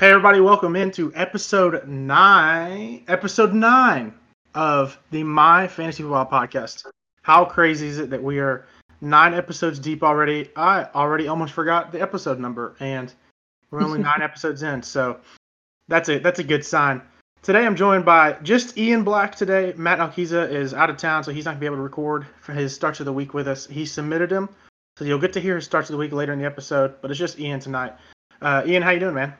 [0.00, 4.14] Hey everybody, welcome into episode nine, episode nine
[4.54, 6.86] of the My Fantasy Football Podcast.
[7.20, 8.64] How crazy is it that we are
[9.02, 10.48] nine episodes deep already?
[10.56, 13.12] I already almost forgot the episode number, and
[13.70, 15.20] we're only nine episodes in, so
[15.88, 17.02] that's a that's a good sign.
[17.42, 19.34] Today I'm joined by just Ian Black.
[19.34, 22.26] Today Matt Alquiza is out of town, so he's not gonna be able to record
[22.40, 23.66] for his starts of the week with us.
[23.66, 24.48] He submitted him,
[24.96, 26.94] so you'll get to hear his starts of the week later in the episode.
[27.02, 27.92] But it's just Ian tonight.
[28.40, 29.34] Uh, Ian, how you doing, man?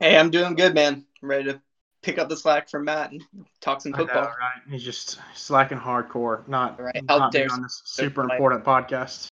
[0.00, 1.04] Hey, I'm doing good, man.
[1.22, 1.60] I'm ready to
[2.00, 3.22] pick up the slack from Matt and
[3.60, 4.22] talk some football.
[4.22, 4.62] know, right?
[4.70, 7.04] He's just slacking hardcore, not, Right.
[7.04, 9.28] Not being on this super important podcast.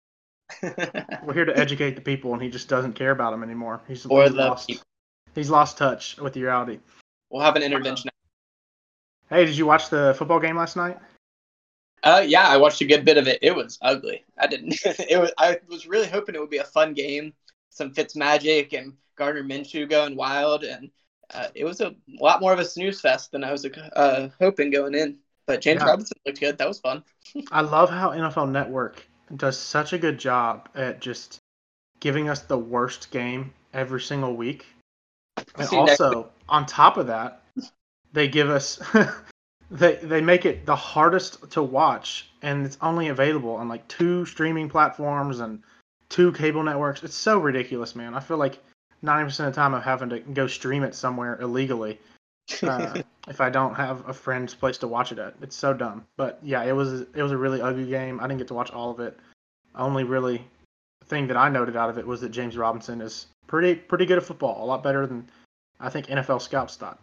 [1.25, 3.81] We're here to educate the people, and he just doesn't care about them anymore.
[3.89, 4.69] He's, he's the lost.
[4.69, 4.83] people.
[5.35, 6.81] He's lost touch with reality.
[7.31, 8.11] we'll have an intervention.
[9.31, 10.98] Hey, did you watch the football game last night?
[12.03, 13.39] Uh, yeah, I watched a good bit of it.
[13.41, 14.23] It was ugly.
[14.37, 14.75] I didn't.
[14.85, 15.33] it was.
[15.39, 17.33] I was really hoping it would be a fun game,
[17.71, 20.91] some Fitz magic and Gardner Minshew going wild, and
[21.34, 24.70] uh, it was a lot more of a snooze fest than I was uh, hoping
[24.70, 25.19] going in.
[25.47, 25.89] But James Yeah.
[25.89, 26.59] Robinson looked good.
[26.59, 27.03] That was fun.
[27.51, 31.39] I love how NFL Network does such a good job at just
[32.01, 34.67] giving us the worst game every single week.
[35.57, 37.42] And also, on top of that,
[38.12, 38.81] they give us
[39.70, 44.25] they they make it the hardest to watch and it's only available on like two
[44.25, 45.62] streaming platforms and
[46.09, 47.03] two cable networks.
[47.03, 48.14] It's so ridiculous, man.
[48.14, 48.59] I feel like
[49.05, 51.99] 90% of the time I'm having to go stream it somewhere illegally
[52.63, 55.35] uh, if I don't have a friend's place to watch it at.
[55.43, 56.07] It's so dumb.
[56.17, 58.21] But yeah, it was it was a really ugly game.
[58.21, 59.19] I didn't get to watch all of it.
[59.75, 60.45] Only really
[61.07, 64.19] thing that I noted out of it was that James Robinson is pretty pretty good
[64.19, 64.63] at football.
[64.63, 65.29] A lot better than
[65.81, 66.99] I think NFL scouts thought.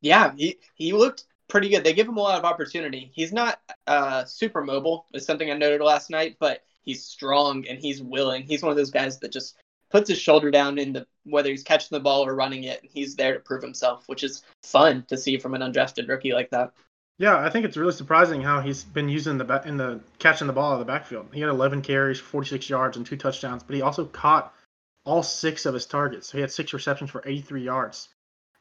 [0.00, 1.82] Yeah, he, he looked pretty good.
[1.82, 3.10] They give him a lot of opportunity.
[3.14, 7.78] He's not uh, super mobile, is something I noted last night, but he's strong and
[7.78, 8.44] he's willing.
[8.44, 9.56] He's one of those guys that just
[9.90, 12.80] puts his shoulder down in the whether he's catching the ball or running it.
[12.82, 16.32] And he's there to prove himself, which is fun to see from an undrafted rookie
[16.32, 16.72] like that.
[17.18, 20.46] Yeah, I think it's really surprising how he's been using the ba- in the catching
[20.46, 21.26] the ball out of the backfield.
[21.32, 24.54] He had 11 carries, 46 yards, and two touchdowns, but he also caught
[25.04, 26.28] all six of his targets.
[26.28, 28.08] So he had six receptions for 83 yards.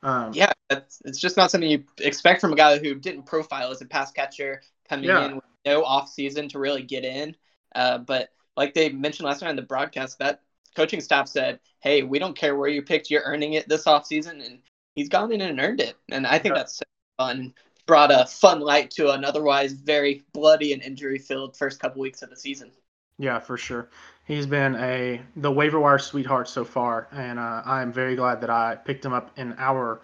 [0.02, 3.70] Um, Yeah, that's, it's just not something you expect from a guy who didn't profile
[3.72, 5.26] as a pass catcher coming Yeah.
[5.26, 7.36] in with no off season to really get in.
[7.76, 10.42] Uh, but like they mentioned last night in the broadcast, that
[10.78, 14.06] coaching staff said, "Hey, we don't care where you picked, you're earning it this off
[14.06, 14.60] season," and
[14.96, 15.96] he's gone in and earned it.
[16.12, 16.60] And I think Yeah.
[16.60, 16.84] that's so
[17.18, 17.54] fun.
[17.88, 22.22] Brought a fun light to an otherwise very bloody and injury filled first couple weeks
[22.22, 22.72] of the season.
[23.18, 23.90] Yeah, for sure.
[24.26, 28.50] He's been a the waiver wire sweetheart so far, and uh, I'm very glad that
[28.52, 30.02] I picked him up in our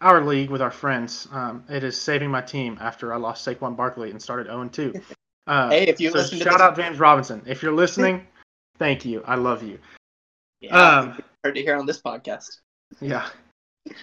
[0.00, 1.28] our league with our friends.
[1.32, 4.92] Um, it is saving my team after I lost Saquon Barkley and started 0 2.
[5.48, 7.40] Uh, Hey, if you so listen to shout this- out James Robinson.
[7.46, 8.26] If you're listening,
[8.80, 9.22] thank you.
[9.24, 9.78] I love you.
[10.60, 12.60] Yeah, Um, heard to hear on this podcast.
[13.00, 13.28] Yeah.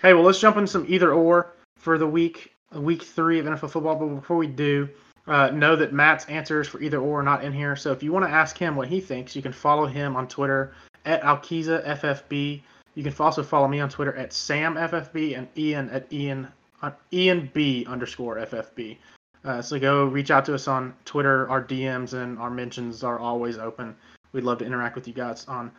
[0.02, 3.72] Hey, well, let's jump into some either or for the week, week three of NFL
[3.72, 3.96] football.
[3.96, 4.88] But before we do,
[5.28, 7.76] uh, know that Matt's answers for either or are not in here.
[7.76, 10.28] So if you want to ask him what he thinks, you can follow him on
[10.28, 10.74] Twitter
[11.06, 12.62] at AlquizaFFB.
[12.96, 16.48] You can also follow me on Twitter at SamFFB and Ian at Ian
[16.82, 18.98] uh, Ian B underscore FFB.
[19.46, 21.50] Uh, so go reach out to us on Twitter.
[21.50, 23.96] Our DMs and our mentions are always open.
[24.32, 25.72] We'd love to interact with you guys on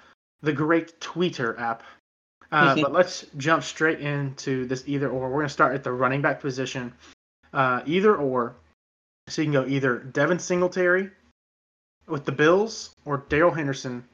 [0.43, 1.83] the great Twitter app.
[2.53, 5.28] Uh, but let's jump straight into this either or.
[5.28, 6.93] We're going to start at the running back position.
[7.53, 8.56] Uh, either or.
[9.28, 11.11] So you can go either Devin Singletary
[12.06, 14.05] with the Bills or Darrell Henderson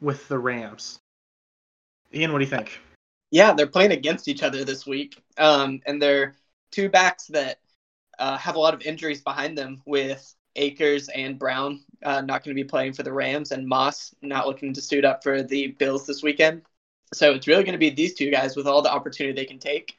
[0.00, 0.98] with the Rams.
[2.14, 2.80] Ian, what do you think?
[3.30, 6.36] Yeah, they're playing against each other this week, um, and they're
[6.70, 7.58] two backs that
[8.18, 12.56] uh, have a lot of injuries behind them, with Akers and Brown uh, not going
[12.56, 15.68] to be playing for the Rams, and Moss not looking to suit up for the
[15.68, 16.62] Bills this weekend.
[17.12, 19.58] So it's really going to be these two guys with all the opportunity they can
[19.58, 19.96] take.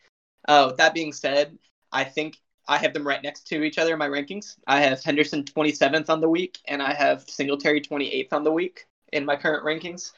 [0.47, 1.57] Uh, with that being said,
[1.91, 4.57] I think I have them right next to each other in my rankings.
[4.67, 8.85] I have Henderson 27th on the week, and I have Singletary 28th on the week
[9.13, 10.11] in my current rankings.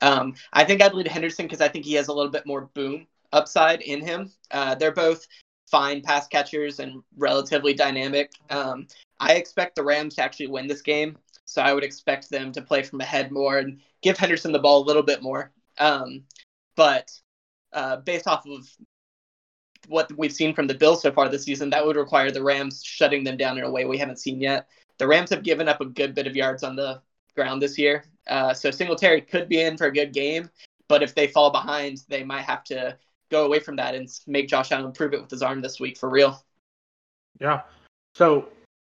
[0.00, 2.68] Um, I think I'd lead Henderson because I think he has a little bit more
[2.74, 4.32] boom upside in him.
[4.50, 5.26] Uh, they're both
[5.70, 8.32] fine pass catchers and relatively dynamic.
[8.50, 8.88] Um,
[9.20, 11.16] I expect the Rams to actually win this game,
[11.52, 14.82] so I would expect them to play from ahead more and give Henderson the ball
[14.82, 15.52] a little bit more.
[15.78, 16.24] Um,
[16.76, 17.10] but
[17.72, 18.68] uh, based off of
[19.88, 22.82] what we've seen from the Bills so far this season, that would require the Rams
[22.84, 24.68] shutting them down in a way we haven't seen yet.
[24.98, 27.02] The Rams have given up a good bit of yards on the
[27.34, 30.50] ground this year, uh, so Singletary could be in for a good game,
[30.88, 32.96] but if they fall behind, they might have to
[33.30, 35.98] go away from that and make Josh Allen prove it with his arm this week
[35.98, 36.44] for real.
[37.40, 37.62] Yeah.
[38.14, 38.48] So,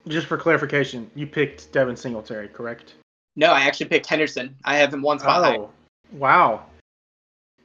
[0.10, 2.96] just for clarification, you picked Devin Singletary, correct?
[3.36, 4.56] No, I actually picked Henderson.
[4.66, 5.58] I have him one spot high.
[5.58, 5.70] Oh,
[6.12, 6.66] wow.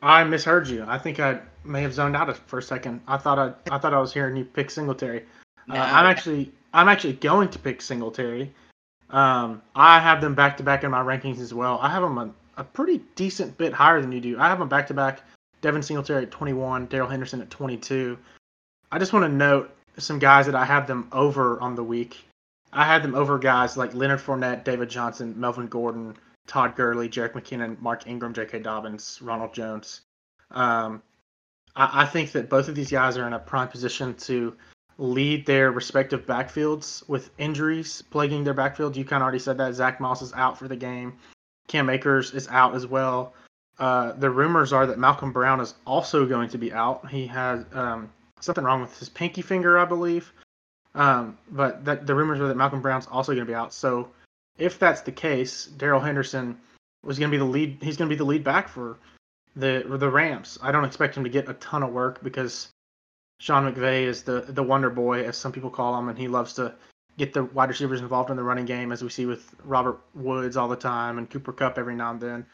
[0.02, 0.84] I misheard you.
[0.86, 3.00] I think I may have zoned out for a second.
[3.08, 5.24] I thought I, I thought I was hearing you pick Singletary.
[5.68, 8.52] Uh, I'm actually I'm actually going to pick Singletary.
[9.10, 11.78] Um, I have them back to back in my rankings as well.
[11.80, 14.38] I have them a, a pretty decent bit higher than you do.
[14.38, 15.22] I have them back to back.
[15.62, 18.18] Devin Singletary at 21, Darrell Henderson at 22.
[18.92, 22.22] I just want to note some guys that I have them over on the week.
[22.74, 26.16] I had them over guys like Leonard Fournette, David Johnson, Melvin Gordon,
[26.46, 28.58] Todd Gurley, Jerick McKinnon, Mark Ingram, J.K.
[28.58, 30.02] Dobbins, Ronald Jones.
[30.50, 31.02] Um,
[31.76, 34.56] I, I think that both of these guys are in a prime position to
[34.98, 38.96] lead their respective backfields with injuries plaguing their backfield.
[38.96, 39.74] You kind of already said that.
[39.74, 41.14] Zach Moss is out for the game.
[41.68, 43.34] Cam Akers is out as well.
[43.78, 47.08] Uh, the rumors are that Malcolm Brown is also going to be out.
[47.08, 50.32] He has um, something wrong with his pinky finger, I believe.
[50.94, 53.72] Um, but that, the rumors are that Malcolm Brown's also going to be out.
[53.72, 54.10] So
[54.58, 56.58] if that's the case, Darrell Henderson
[57.02, 57.78] was going to be the lead.
[57.82, 58.98] He's going to be the lead back for
[59.56, 60.58] the the Rams.
[60.62, 62.68] I don't expect him to get a ton of work because
[63.40, 66.54] Sean McVay is the the wonder boy, as some people call him, and he loves
[66.54, 66.74] to
[67.16, 70.56] get the wide receivers involved in the running game, as we see with Robert Woods
[70.56, 72.46] all the time and Cooper Kupp every now and then.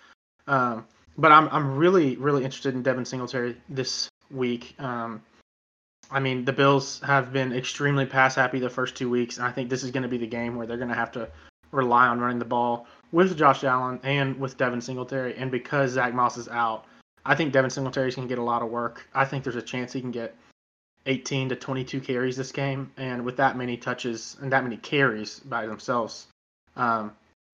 [0.46, 4.74] Um, but I'm I'm really really interested in Devin Singletary this week.
[4.78, 5.22] Um,
[6.10, 9.52] I mean, the Bills have been extremely pass happy the first two weeks, and I
[9.52, 11.28] think this is going to be the game where they're going to have to
[11.72, 15.36] rely on running the ball with Josh Allen and with Devin Singletary.
[15.36, 16.84] And because Zach Moss is out,
[17.24, 19.06] I think Devin Singletary can get a lot of work.
[19.14, 20.34] I think there's a chance he can get
[21.06, 25.40] 18 to 22 carries this game, and with that many touches and that many carries
[25.40, 26.26] by themselves,
[26.76, 27.12] um,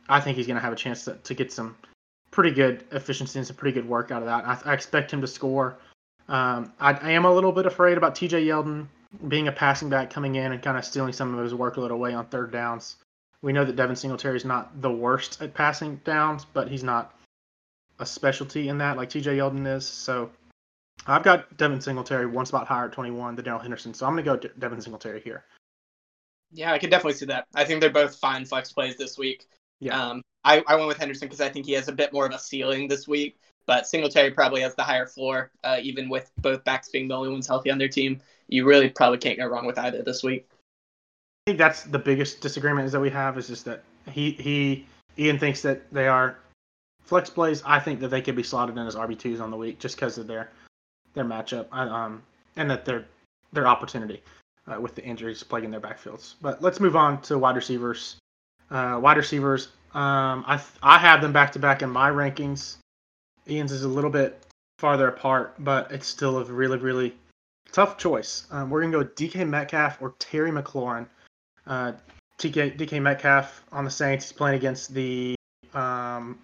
[0.08, 1.76] I think he's going to have a chance to, to get some
[2.30, 4.44] pretty good efficiency and some pretty good work out of that.
[4.46, 5.76] I, I expect him to score.
[6.28, 8.44] Um, I, I am a little bit afraid about T.J.
[8.44, 8.88] Yeldon
[9.28, 12.14] being a passing back coming in and kind of stealing some of his workload away
[12.14, 12.96] on third downs.
[13.42, 17.14] We know that Devin Singletary is not the worst at passing downs, but he's not
[17.98, 19.36] a specialty in that like T.J.
[19.36, 19.86] Yeldon is.
[19.86, 20.30] So
[21.06, 24.24] I've got Devin Singletary one spot higher at 21 than Darrell Henderson, so I'm going
[24.24, 25.44] to go De- Devin Singletary here.
[26.52, 27.46] Yeah, I can definitely see that.
[27.54, 29.46] I think they're both fine flex plays this week.
[29.80, 30.00] Yeah.
[30.00, 32.32] Um, I, I went with Henderson because I think he has a bit more of
[32.32, 33.36] a ceiling this week,
[33.66, 37.30] but Singletary probably has the higher floor, uh, even with both backs being the only
[37.30, 38.20] ones healthy on their team.
[38.48, 40.48] You really probably can't go wrong with either this week.
[41.46, 44.86] I think that's the biggest disagreement is that we have is just that he he
[45.18, 46.38] Ian thinks that they are
[47.02, 47.62] flex plays.
[47.64, 49.96] I think that they could be slotted in as RB twos on the week just
[49.96, 50.50] because of their
[51.14, 52.22] their matchup, um,
[52.56, 53.04] and that their
[53.52, 54.22] their opportunity
[54.66, 56.34] uh, with the injuries plaguing their backfields.
[56.40, 58.16] But let's move on to wide receivers.
[58.70, 62.76] Uh, wide receivers, um, I I have them back to back in my rankings.
[63.48, 64.42] Ian's is a little bit
[64.78, 67.14] farther apart, but it's still a really really
[67.72, 68.46] tough choice.
[68.50, 71.06] Um, we're gonna go DK Metcalf or Terry McLaurin.
[71.66, 71.92] Uh,
[72.38, 74.26] TK, DK Metcalf on the Saints.
[74.26, 75.34] He's playing against the
[75.74, 76.38] um,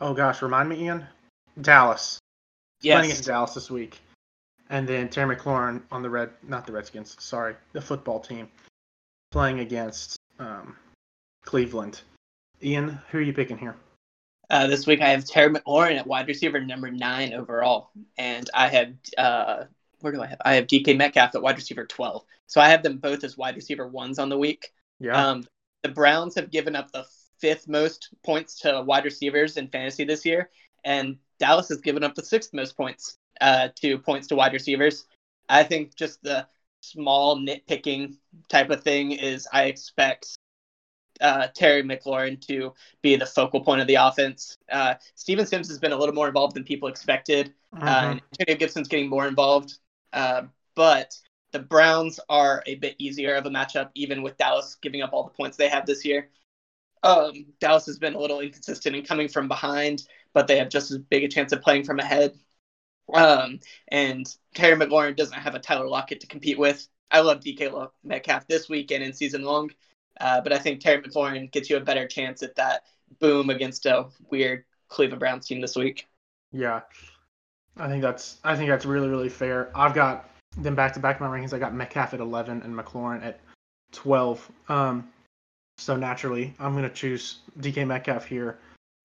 [0.00, 1.06] oh gosh, remind me, Ian.
[1.60, 2.18] Dallas.
[2.80, 4.00] He's Playing against Dallas this week.
[4.70, 8.48] And then Terry McLaurin on the red, not the Redskins, sorry, the football team,
[9.32, 10.76] playing against um,
[11.44, 12.00] Cleveland.
[12.62, 13.74] Ian, who are you picking here?
[14.50, 18.68] Uh, this week I have Terry McLaurin at wide receiver number nine overall, and I
[18.68, 19.64] have uh,
[20.00, 20.40] where do I have?
[20.44, 22.24] I have DK Metcalf at wide receiver twelve.
[22.48, 24.72] So I have them both as wide receiver ones on the week.
[24.98, 25.12] Yeah.
[25.14, 25.46] Um,
[25.84, 27.06] the Browns have given up the
[27.38, 30.50] fifth most points to wide receivers in fantasy this year,
[30.84, 35.06] and Dallas has given up the sixth most points uh, to points to wide receivers.
[35.48, 36.46] I think just the
[36.80, 38.16] small nitpicking
[38.48, 40.36] type of thing is I expect
[41.20, 44.56] uh, Terry McLaurin to be the focal point of the offense.
[44.70, 48.10] Uh, Steven Sims has been a little more involved than people expected, uh, Mhm.
[48.12, 49.78] and Antonio Gibson's getting more involved.
[50.12, 51.14] Uh, but
[51.52, 55.24] the Browns are a bit easier of a matchup, even with Dallas giving up all
[55.24, 56.30] the points they have this year.
[57.02, 60.90] Um, Dallas has been a little inconsistent in coming from behind, but they have just
[60.90, 62.38] as big a chance of playing from ahead.
[63.12, 66.86] Um, and Terry McLaurin doesn't have a Tyler Lockett to compete with.
[67.10, 69.70] I love DK Metcalf this week and in season long,
[70.20, 72.84] uh, but I think Terry McLaurin gets you a better chance at that
[73.18, 76.08] boom against a weird Cleveland Browns team this week.
[76.52, 76.80] Yeah,
[77.76, 79.70] I think that's I think that's really really fair.
[79.74, 81.52] I've got them back to back in my rankings.
[81.52, 83.40] I got Metcalf at 11 and McLaurin at
[83.92, 84.50] 12.
[84.68, 85.08] Um,
[85.78, 88.58] so naturally, I'm going to choose DK Metcalf here.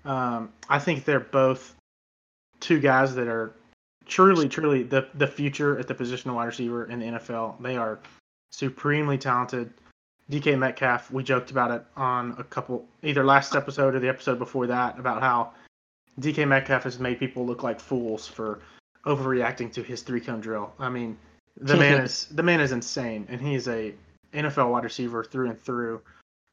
[0.04, 1.76] Um, I think they're both
[2.60, 3.54] two guys that are
[4.06, 7.62] truly truly the the future at the position of wide receiver in the NFL.
[7.62, 8.00] They are
[8.52, 9.72] supremely talented.
[10.32, 14.40] DK Metcalf, we joked about it on a couple either last episode or the episode
[14.40, 15.52] before that about how
[16.20, 18.60] DK Metcalf has made people look like fools for
[19.06, 20.74] overreacting to his three cone drill.
[20.80, 21.18] I mean,
[21.58, 23.94] the man is the man is insane, and he is a
[24.34, 26.02] NFL wide receiver through and through.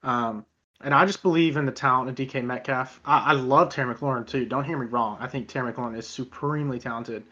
[0.03, 0.45] Um,
[0.83, 3.01] and I just believe in the talent of DK Metcalf.
[3.05, 4.45] I, I love Terry McLaurin too.
[4.45, 5.17] Don't hear me wrong.
[5.21, 7.25] I think Terry McLaurin is supremely talented.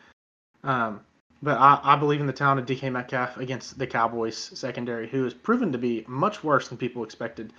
[0.62, 1.00] Um,
[1.42, 5.24] but I, I believe in the talent of DK Metcalf against the Cowboys secondary, who
[5.24, 7.52] has proven to be much worse than people expected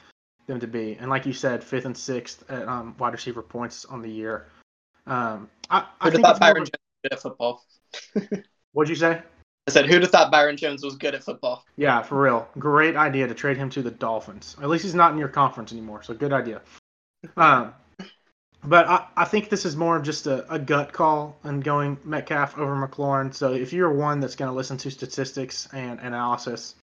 [0.48, 0.98] them to be.
[1.00, 4.48] And like you said, fifth and sixth at um, wide receiver points on the year.
[5.08, 7.66] Um, I, I Who'd have think thought Byron Jones was good at football?
[8.74, 9.22] What'd you say?
[9.68, 11.64] I said, who'd have thought Byron Jones was good at football?
[11.76, 12.48] Yeah, for real.
[12.58, 14.56] Great idea to trade him to the Dolphins.
[14.62, 16.62] At least he's not in your conference anymore, so good idea.
[17.38, 17.74] Um,
[18.64, 21.98] but I, I think this is more of just a, a gut call and going
[22.04, 23.34] Metcalf over McLaurin.
[23.34, 26.76] So if you're one that's going to listen to statistics and analysis,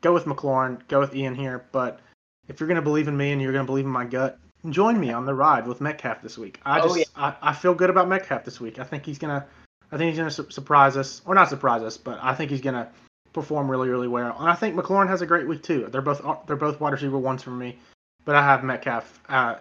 [0.00, 1.64] go with McLaurin, go with Ian here.
[1.72, 2.00] But
[2.48, 4.38] if you're going to believe in me and you're going to believe in my gut,
[4.70, 6.60] join me on the ride with Metcalf this week.
[6.64, 7.04] I Oh, just yeah.
[7.16, 8.78] I, I feel good about Metcalf this week.
[8.78, 9.46] I think he's going to
[9.92, 12.50] I think he's going to su- surprise us, or not surprise us, but I think
[12.50, 12.88] he's going to
[13.32, 14.36] perform really, really well.
[14.38, 15.86] And I think McLaurin has a great week too.
[15.90, 17.78] They're both they're both wide receiver ones for me,
[18.24, 19.56] but I have Metcalf uh,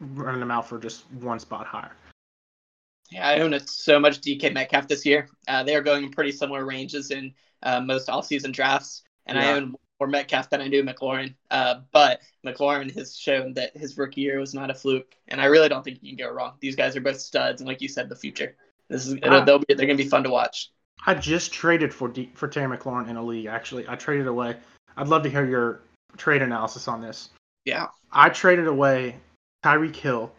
[0.00, 1.92] running them out for just one spot higher.
[3.10, 5.28] Yeah, I own so much DK Metcalf this year.
[5.46, 9.52] Uh, they are going in pretty similar ranges in uh, most all-season drafts, and I
[9.52, 11.34] own more Metcalf than I do McLaurin.
[11.50, 15.46] Uh, but McLaurin has shown that his rookie year was not a fluke, and I
[15.46, 16.54] really don't think you can go wrong.
[16.60, 18.56] These guys are both studs, and like you said, the future.
[18.88, 19.44] This is Ah.
[19.44, 20.70] they'll be, they're going to be fun to watch.
[21.06, 23.46] I just traded for D, for Terry McLaurin in a league.
[23.46, 24.56] Actually, I traded away.
[24.96, 25.80] I'd love to hear your
[26.16, 27.30] trade analysis on this.
[27.64, 29.16] Yeah, I traded away
[29.64, 30.32] Tyreek Hill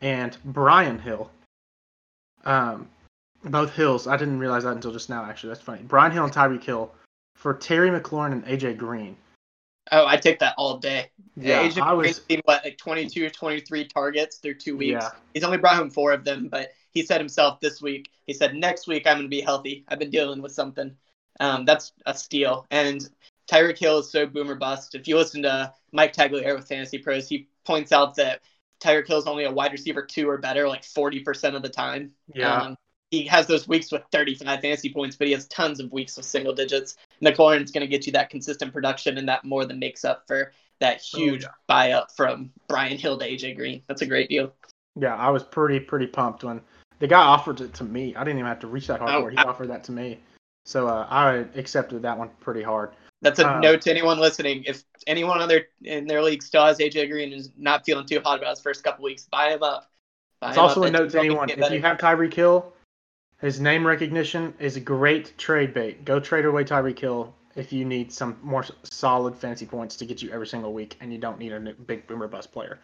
[0.00, 1.30] and Brian Hill.
[2.44, 2.88] Um,
[3.44, 4.06] both Hills.
[4.06, 5.24] I didn't realize that until just now.
[5.24, 5.82] Actually, that's funny.
[5.82, 6.92] Brian Hill and Tyreek Hill
[7.34, 9.16] for Terry McLaurin and AJ Green.
[9.92, 11.10] Oh, I take that all day.
[11.36, 12.26] Yeah, Agent I Green's was.
[12.28, 15.04] seen, what like 22 or 23 targets through two weeks.
[15.04, 15.10] Yeah.
[15.32, 18.10] He's only brought home four of them, but he said himself this week.
[18.26, 19.84] He said next week I'm going to be healthy.
[19.88, 20.96] I've been dealing with something.
[21.38, 22.66] Um, that's a steal.
[22.70, 23.08] And
[23.48, 24.94] Tyreek Hill is so boomer bust.
[24.94, 28.40] If you listen to Mike Tagliere with Fantasy Pros, he points out that
[28.80, 32.12] Tyreek Hill is only a wide receiver two or better, like 40% of the time.
[32.34, 32.54] Yeah.
[32.62, 32.76] Um,
[33.10, 36.26] he has those weeks with 35 fantasy points, but he has tons of weeks with
[36.26, 36.96] single digits.
[37.22, 40.52] McLaurin's going to get you that consistent production, and that more than makes up for
[40.80, 43.82] that huge Oh, buy up from Brian Hill to AJ Green.
[43.86, 44.52] That's a great deal.
[44.96, 46.60] Yeah, I was pretty pretty pumped when
[46.98, 48.14] the guy offered it to me.
[48.16, 49.32] I didn't even have to reach that hard Oh, for it.
[49.32, 50.18] He I- offered that to me,
[50.64, 52.90] so uh, I accepted that one pretty hard.
[53.22, 54.64] That's a Um, note to anyone listening.
[54.66, 58.06] If anyone on their in their league still has AJ Green and is not feeling
[58.06, 59.90] too hot about his first couple weeks, buy him up.
[60.40, 60.88] Buy It's him also up.
[60.88, 62.72] a note to anyone: if you have Tyreek Hill,
[63.40, 66.04] his name recognition is a great trade bait.
[66.04, 70.22] Go trade away Tyreek Hill if you need some more solid fantasy points to get
[70.22, 72.78] you every single week, and you don't need a big boomer bust player.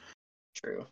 [0.55, 0.87] True.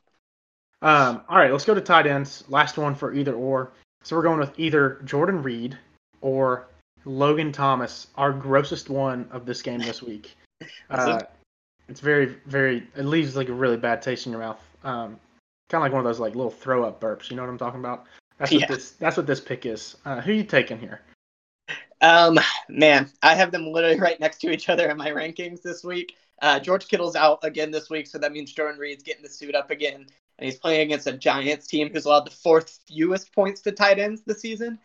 [0.83, 2.45] Um, all right, let's go to tight ends.
[2.49, 3.73] Last one for either or.
[4.03, 5.79] So we're going with either Jordan Reed
[6.23, 6.67] or
[7.05, 10.35] Logan Thomas, our grossest one of this game this week.
[10.91, 11.23] Uh,
[11.89, 12.87] it's very, very.
[12.95, 14.61] It leaves like a really bad taste in your mouth.
[14.85, 15.19] Um,
[15.71, 17.31] kind of like one of those like little throw up burps.
[17.31, 18.05] You know what I'm talking about?
[18.37, 18.67] That's what Yeah.
[18.67, 18.91] this.
[18.93, 19.97] That's what this pick is.
[20.05, 21.01] Uh, who you taking here?
[22.03, 22.39] Um,
[22.69, 26.15] man, I have them literally right next to each other in my rankings this week.
[26.43, 29.55] Uh, George Kittle's out again this week, so that means Jordan Reed's getting the suit
[29.55, 30.07] up again,
[30.39, 33.99] and he's playing against a Giants team who's allowed the fourth fewest points to tight
[33.99, 34.79] ends this season.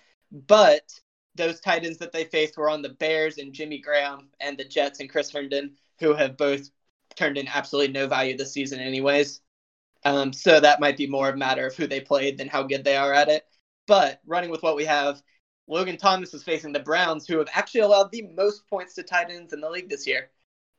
[0.47, 0.99] But
[1.35, 4.63] those tight ends that they faced were on the Bears and Jimmy Graham and the
[4.63, 6.69] Jets and Chris Herndon, who have both
[7.15, 9.41] turned in absolutely no value this season, anyways.
[10.03, 12.83] Um, so that might be more a matter of who they played than how good
[12.83, 13.43] they are at it.
[13.87, 15.21] But running with what we have,
[15.67, 19.29] Logan Thomas is facing the Browns, who have actually allowed the most points to tight
[19.29, 20.29] ends in the league this year,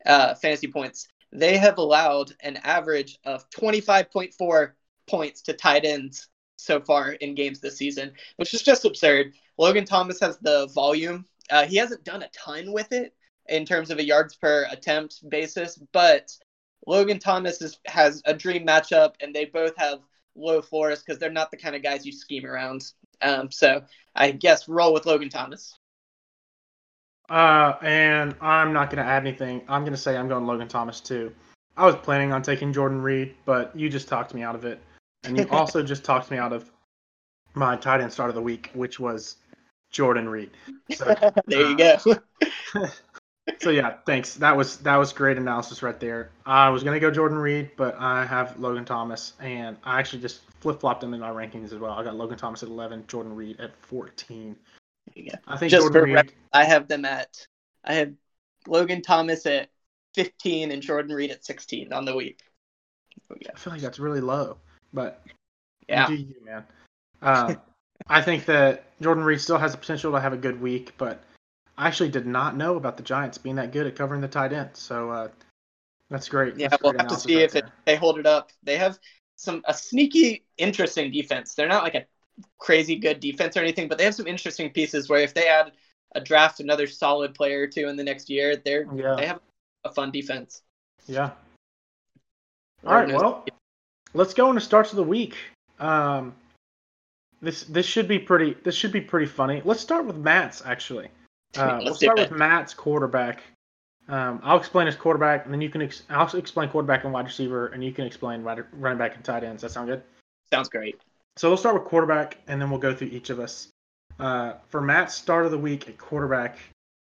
[0.05, 1.09] uh, fantasy points.
[1.33, 4.73] They have allowed an average of 25.4
[5.07, 9.33] points to tight ends so far in games this season, which is just absurd.
[9.59, 11.25] Logan Thomas has the volume.
[11.51, 13.15] Uh, he hasn't done a ton with it
[13.49, 16.31] in terms of a yards per attempt basis, but
[16.87, 20.01] Logan Thomas is, has a dream matchup, and they both have
[20.35, 22.93] low floors because they're not the kind of guys you scheme around.
[23.23, 23.83] Um, so
[24.15, 25.79] I guess roll with Logan Thomas.
[27.29, 29.63] Uh, and I'm not going to add anything.
[29.69, 31.33] I'm going to say I'm going Logan Thomas too.
[31.77, 34.81] I was planning on taking Jordan Reed, but you just talked me out of it.
[35.26, 36.71] And you also just talked me out of
[37.54, 39.37] my tight end start of the week, which was
[39.90, 40.50] Jordan Reed.
[40.92, 41.14] So,
[41.47, 41.97] there you go.
[42.75, 42.88] Uh,
[43.61, 44.35] so yeah, thanks.
[44.35, 46.30] That was that was great analysis right there.
[46.45, 50.40] I was gonna go Jordan Reed, but I have Logan Thomas, and I actually just
[50.61, 51.92] flip flopped them in my rankings as well.
[51.92, 54.56] I got Logan Thomas at 11, Jordan Reed at 14.
[55.14, 55.38] There you go.
[55.47, 56.14] I think Just Jordan Reed.
[56.14, 57.47] ref- I have them at
[57.85, 58.12] I have
[58.66, 59.68] Logan Thomas at
[60.14, 62.40] 15 and Jordan Reed at 16 on the week.
[63.40, 63.50] Yeah.
[63.54, 64.59] I feel like that's really low,
[64.97, 65.23] but
[65.88, 66.09] Yeah.
[66.11, 66.65] You man.
[67.23, 67.61] Um,
[68.09, 71.23] I think that Jordan Reed still has the potential to have a good week, but
[71.79, 74.53] I actually did not know about the Giants being that good at covering the tight
[74.53, 74.71] end.
[74.75, 75.29] So uh,
[76.11, 76.57] that's great.
[76.57, 78.50] Yeah, That's we'll great have to see right if it, they hold it up.
[78.62, 78.99] They have
[79.37, 81.55] some a sneaky, interesting defense.
[81.55, 82.07] They're not like a
[82.59, 85.73] crazy good defense or anything, but they have some interesting pieces where if they add
[86.15, 89.17] a draft another solid player or two in the next year, they're Yeah.
[89.17, 89.41] they have
[89.85, 90.62] a fun defense.
[91.07, 91.31] Yeah.
[92.87, 93.12] All right.
[93.12, 93.45] Well,
[94.17, 95.37] let's go into starts of the week.
[95.79, 96.35] Um,
[97.43, 98.57] this this should be pretty.
[98.65, 99.63] This should be pretty funny.
[99.65, 101.09] Let's start with Matt's actually.
[101.57, 103.43] Uh, Let's we'll start with Matt's quarterback.
[104.09, 105.81] Um, I'll explain his quarterback, and then you can.
[105.81, 109.25] Ex- I'll explain quarterback and wide receiver, and you can explain wide, running back and
[109.25, 109.63] tight ends.
[109.63, 110.03] That sound good?
[110.53, 111.01] sounds great.
[111.37, 113.69] So we'll start with quarterback, and then we'll go through each of us.
[114.19, 116.59] Uh, for Matt's start of the week at quarterback,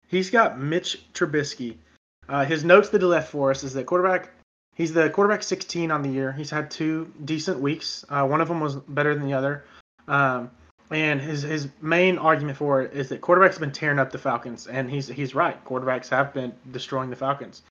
[0.08, 1.76] he's got Mitch Trubisky.
[2.28, 4.30] Uh, his notes that he left for us is that quarterback,
[4.74, 6.32] he's the quarterback 16 on the year.
[6.32, 8.04] He's had two decent weeks.
[8.08, 9.64] Uh, one of them was better than the other.
[10.08, 10.50] Um,
[10.90, 14.18] and his his main argument for it is that quarterbacks have been tearing up the
[14.18, 15.62] Falcons, and he's he's right.
[15.64, 17.62] Quarterbacks have been destroying the Falcons.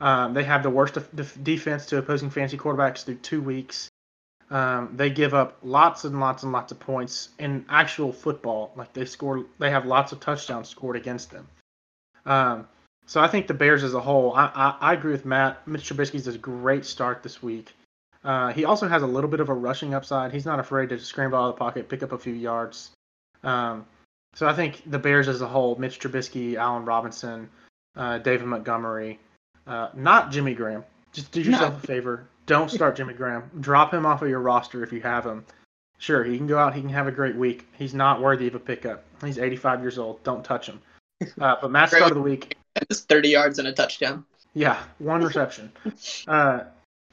[0.00, 3.88] Um, they have the worst def- def- defense to opposing fantasy quarterbacks through two weeks.
[4.50, 8.72] Um, they give up lots and lots and lots of points in actual football.
[8.76, 11.48] Like they score, they have lots of touchdowns scored against them.
[12.26, 12.68] Um,
[13.06, 15.66] so I think the Bears as a whole, I, I, I agree with Matt.
[15.66, 17.74] Mitch Trubisky's a great start this week.
[18.24, 20.32] Uh, he also has a little bit of a rushing upside.
[20.32, 22.90] He's not afraid to scramble out of the pocket, pick up a few yards.
[23.44, 23.86] Um,
[24.34, 27.48] so I think the Bears as a whole, Mitch Trubisky, Allen Robinson,
[27.94, 29.20] uh, David Montgomery,
[29.66, 30.84] uh, not Jimmy Graham.
[31.12, 31.78] Just do yourself No.
[31.78, 32.26] a favor.
[32.46, 33.50] Don't start Jimmy Graham.
[33.60, 35.44] Drop him off of your roster if you have him.
[35.98, 36.74] Sure, he can go out.
[36.74, 37.66] He can have a great week.
[37.78, 39.04] He's not worthy of a pickup.
[39.24, 40.22] He's 85 years old.
[40.24, 40.80] Don't touch him.
[41.40, 42.56] Uh, but Matt's start of the week,
[42.90, 44.24] Just 30 yards and a touchdown.
[44.54, 45.70] yeah, one reception.
[46.26, 46.60] Uh,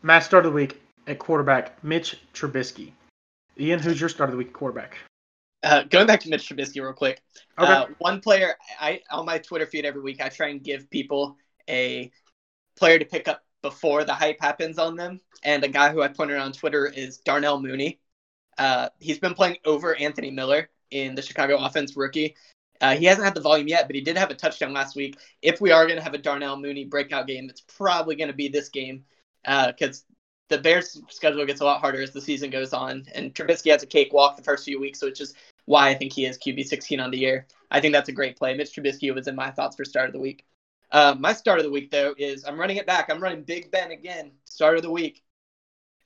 [0.01, 2.91] Matt's start of the week at quarterback, Mitch Trubisky.
[3.59, 4.97] Ian, who's your start of the week quarterback?
[5.63, 7.21] Uh, going back to Mitch Trubisky real quick.
[7.57, 7.71] Okay.
[7.71, 11.37] Uh, one player I on my Twitter feed every week I try and give people
[11.69, 12.11] a
[12.75, 15.21] player to pick up before the hype happens on them.
[15.43, 17.99] And a guy who I pointed on Twitter is Darnell Mooney.
[18.57, 22.35] Uh, he's been playing over Anthony Miller in the Chicago offense rookie.
[22.81, 25.17] Uh, he hasn't had the volume yet, but he did have a touchdown last week.
[25.41, 28.33] If we are going to have a Darnell Mooney breakout game, it's probably going to
[28.33, 29.05] be this game
[29.43, 30.05] because
[30.49, 33.83] the Bears' schedule gets a lot harder as the season goes on, and Trubisky has
[33.83, 35.33] a cakewalk the first few weeks, which is
[35.65, 37.47] why I think he is QB 16 on the year.
[37.71, 38.55] I think that's a great play.
[38.55, 40.45] Mitch Trubisky was in my thoughts for start of the week.
[40.91, 43.09] Uh, my start of the week, though, is I'm running it back.
[43.09, 44.31] I'm running Big Ben again.
[44.45, 45.23] Start of the week.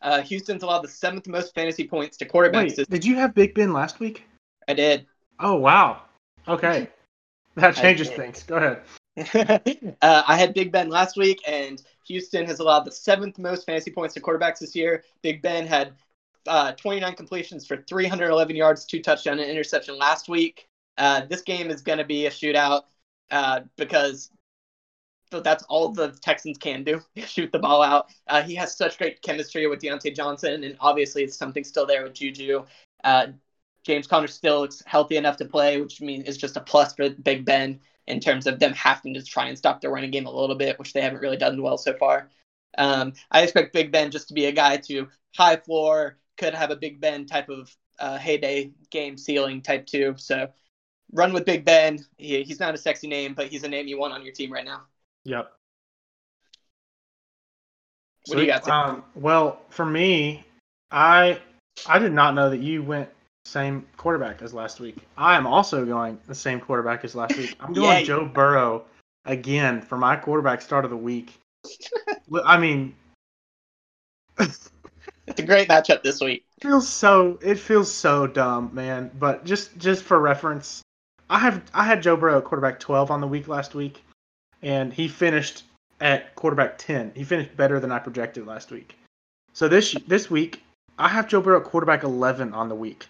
[0.01, 2.77] Uh, Houston's allowed the seventh most fantasy points to quarterbacks.
[2.77, 4.23] Wait, did you have Big Ben last week?
[4.67, 5.07] I did.
[5.39, 6.03] Oh wow.
[6.47, 6.89] Okay,
[7.55, 8.43] that changes things.
[8.43, 8.81] Go ahead.
[10.01, 13.91] uh, I had Big Ben last week, and Houston has allowed the seventh most fantasy
[13.91, 15.03] points to quarterbacks this year.
[15.23, 15.93] Big Ben had
[16.47, 20.67] uh, 29 completions for 311 yards, two touchdown and interception last week.
[20.97, 22.83] Uh, this game is going to be a shootout
[23.31, 24.31] uh, because
[25.29, 28.07] that's all the Texans can do shoot the ball out.
[28.27, 32.03] Uh, he has such great chemistry with Diontae Johnson, and obviously it's something still there
[32.03, 32.65] with Juju.
[33.87, 37.09] James Conner still looks healthy enough to play, which means is just a plus for
[37.09, 40.31] Big Ben in terms of them having to try and stop their running game a
[40.31, 42.29] little bit, which they haven't really done well so far.
[42.77, 46.69] Um, I expect Big Ben just to be a guy to high floor, could have
[46.69, 50.15] a Big Ben type of uh, heyday game ceiling type two.
[50.17, 50.49] So
[51.13, 52.05] run with Big Ben.
[52.17, 54.51] He, he's not a sexy name, but he's a name you want on your team
[54.51, 54.81] right now.
[55.23, 55.49] Yep.
[58.25, 58.73] What do you got, Sweet.
[58.73, 60.45] Um, well, for me,
[60.91, 61.39] I
[61.87, 63.09] I did not know that you went
[63.47, 64.97] same quarterback as last week.
[65.17, 67.55] I am also going the same quarterback as last week.
[67.59, 68.03] I'm going Yay.
[68.03, 68.83] Joe Burrow
[69.25, 71.33] again for my quarterback start of the week.
[72.45, 72.93] I mean,
[74.39, 76.45] It's a great matchup this week.
[76.61, 79.11] feels so it feels so dumb, man.
[79.19, 80.81] But just just for reference,
[81.29, 84.03] I have I had Joe Burrow at quarterback 12 on the week last week,
[84.61, 85.63] and he finished
[85.99, 87.11] at quarterback 10.
[87.15, 88.97] He finished better than I projected last week.
[89.53, 90.63] So this this week,
[90.97, 93.07] I have Joe Burrow quarterback 11 on the week.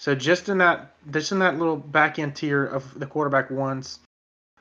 [0.00, 3.98] So just in that just in that little back end tier of the quarterback ones.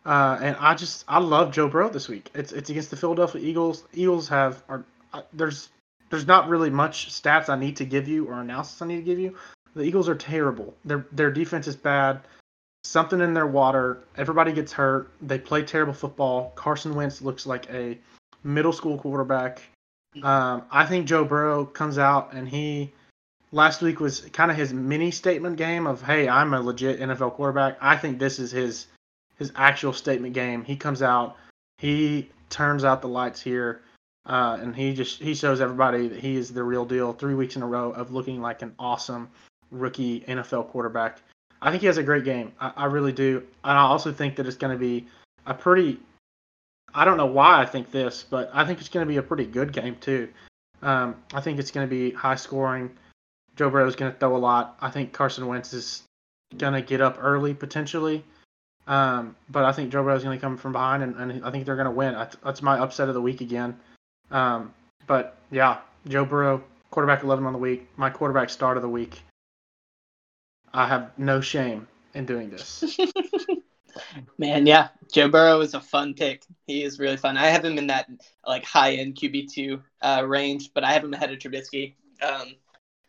[0.06, 2.30] Uh, and I just I love Joe Burrow this week.
[2.36, 3.86] It's it's against the Philadelphia Eagles.
[3.94, 5.70] Eagles have are uh, there's
[6.10, 9.02] there's not really much stats I need to give you or analysis I need to
[9.02, 9.38] give you.
[9.78, 10.76] The Eagles are terrible.
[10.84, 12.20] Their their defense is bad.
[12.84, 14.04] Something in their water.
[14.18, 15.10] Everybody gets hurt.
[15.22, 16.52] They play terrible football.
[16.56, 17.98] Carson Wentz looks like a
[18.44, 19.62] middle school quarterback.
[20.22, 22.92] Um, I think Joe Burrow comes out and he
[23.52, 27.34] last week was kind of his mini statement game of hey I'm a legit NFL
[27.34, 27.78] quarterback.
[27.82, 28.88] I think this is his
[29.38, 30.64] his actual statement game.
[30.64, 31.38] He comes out,
[31.78, 33.82] he turns out the lights here.
[34.26, 37.14] Uh, and he just he shows everybody that he is the real deal.
[37.14, 39.30] Three weeks in a row of looking like an awesome
[39.72, 41.20] rookie NFL quarterback.
[41.62, 42.52] I think he has a great game.
[42.60, 45.08] I, I really do, and I also think that it's going to be
[45.46, 46.00] a pretty.
[46.94, 49.24] I don't know why I think this, but I think it's going to be a
[49.24, 50.30] pretty good game too.
[50.82, 52.92] Um, I think it's going to be high scoring.
[53.60, 54.78] Joe Burrow is going to throw a lot.
[54.80, 56.04] I think Carson Wentz is
[56.58, 58.24] going to get up early potentially.
[58.88, 61.66] Um, but I think Joe Burrow's going to come from behind, and, and I think
[61.66, 62.14] they're going to win.
[62.42, 63.78] That's my upset of the week again.
[64.32, 64.74] Um,
[65.08, 69.22] but yeah, Joe Burrow, quarterback 11 on the week, my quarterback start of the week.
[70.74, 72.98] I have no shame in doing this.
[74.38, 76.44] Man, yeah, Joe Burrow is a fun pick.
[76.66, 77.36] He is really fun.
[77.36, 78.10] I have him in that
[78.48, 82.56] like high end QB two uh, range, but I have him ahead of Trubisky um,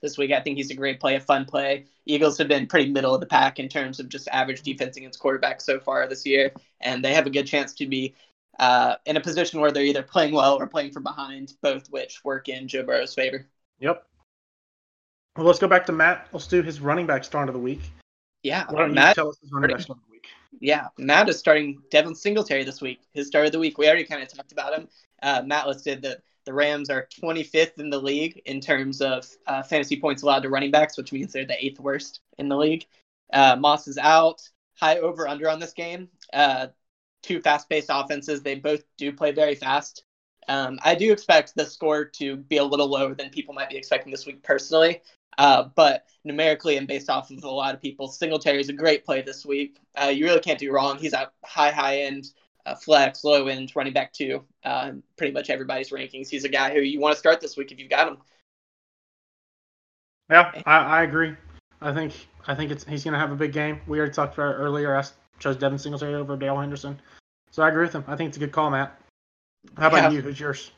[0.00, 0.32] this week.
[0.32, 1.86] I think he's a great play, a fun play.
[2.06, 5.20] Eagles have been pretty middle of the pack in terms of just average defense against
[5.20, 8.14] quarterbacks so far this year, and they have a good chance to be
[8.58, 12.24] uh, in a position where they're either playing well or playing from behind, both which
[12.24, 13.46] work in Joe Burrow's favor.
[13.80, 14.06] Yep.
[15.36, 16.28] Well, let's go back to Matt.
[16.32, 17.80] Let's do his running back start of the week.
[18.42, 20.26] Yeah, Matt, tell us his running back start of the week?
[20.60, 23.00] Yeah, Matt is starting Devin Singletary this week.
[23.12, 23.78] His start of the week.
[23.78, 24.88] We already kind of talked about him.
[25.22, 29.62] Uh, Matt listed that the Rams are 25th in the league in terms of uh,
[29.62, 32.86] fantasy points allowed to running backs, which means they're the eighth worst in the league.
[33.32, 34.40] Uh, Moss is out.
[34.74, 36.08] High over under on this game.
[36.32, 36.68] Uh,
[37.22, 38.42] two fast paced offenses.
[38.42, 40.04] They both do play very fast.
[40.48, 43.76] Um, I do expect the score to be a little lower than people might be
[43.76, 45.02] expecting this week personally.
[45.38, 49.04] Uh, but numerically and based off of a lot of people, Singletary is a great
[49.04, 49.78] play this week.
[50.00, 50.98] Uh, you really can't do wrong.
[50.98, 52.26] He's a high, high end
[52.66, 54.44] uh, flex, low end running back too.
[54.64, 56.28] Uh, pretty much everybody's rankings.
[56.28, 58.18] He's a guy who you want to start this week if you've got him.
[60.30, 61.34] Yeah, I, I agree.
[61.80, 62.12] I think
[62.46, 63.80] I think it's he's going to have a big game.
[63.86, 64.96] We already talked about it earlier.
[64.96, 65.04] I
[65.38, 67.00] chose Devin Singletary over Dale Henderson,
[67.50, 68.04] so I agree with him.
[68.06, 69.00] I think it's a good call, Matt.
[69.76, 70.10] How about yeah.
[70.10, 70.22] you?
[70.22, 70.70] Who's yours?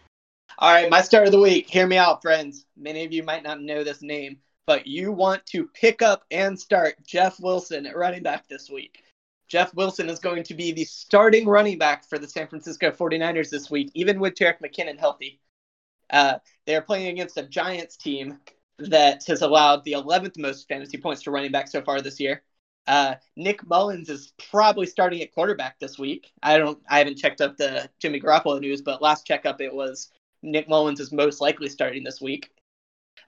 [0.59, 1.68] All right, my start of the week.
[1.68, 2.66] Hear me out, friends.
[2.77, 6.59] Many of you might not know this name, but you want to pick up and
[6.59, 9.03] start Jeff Wilson at running back this week.
[9.52, 13.50] Jeff Wilson is going to be the starting running back for the San Francisco 49ers
[13.50, 15.42] this week, even with Jerick McKinnon healthy.
[16.08, 18.38] Uh, they're playing against a Giants team
[18.78, 22.42] that has allowed the 11th most fantasy points to running back so far this year.
[22.86, 26.32] Uh, Nick Mullens is probably starting at quarterback this week.
[26.42, 30.08] I don't, I haven't checked up the Jimmy Garoppolo news, but last checkup it was
[30.42, 32.50] Nick Mullens is most likely starting this week.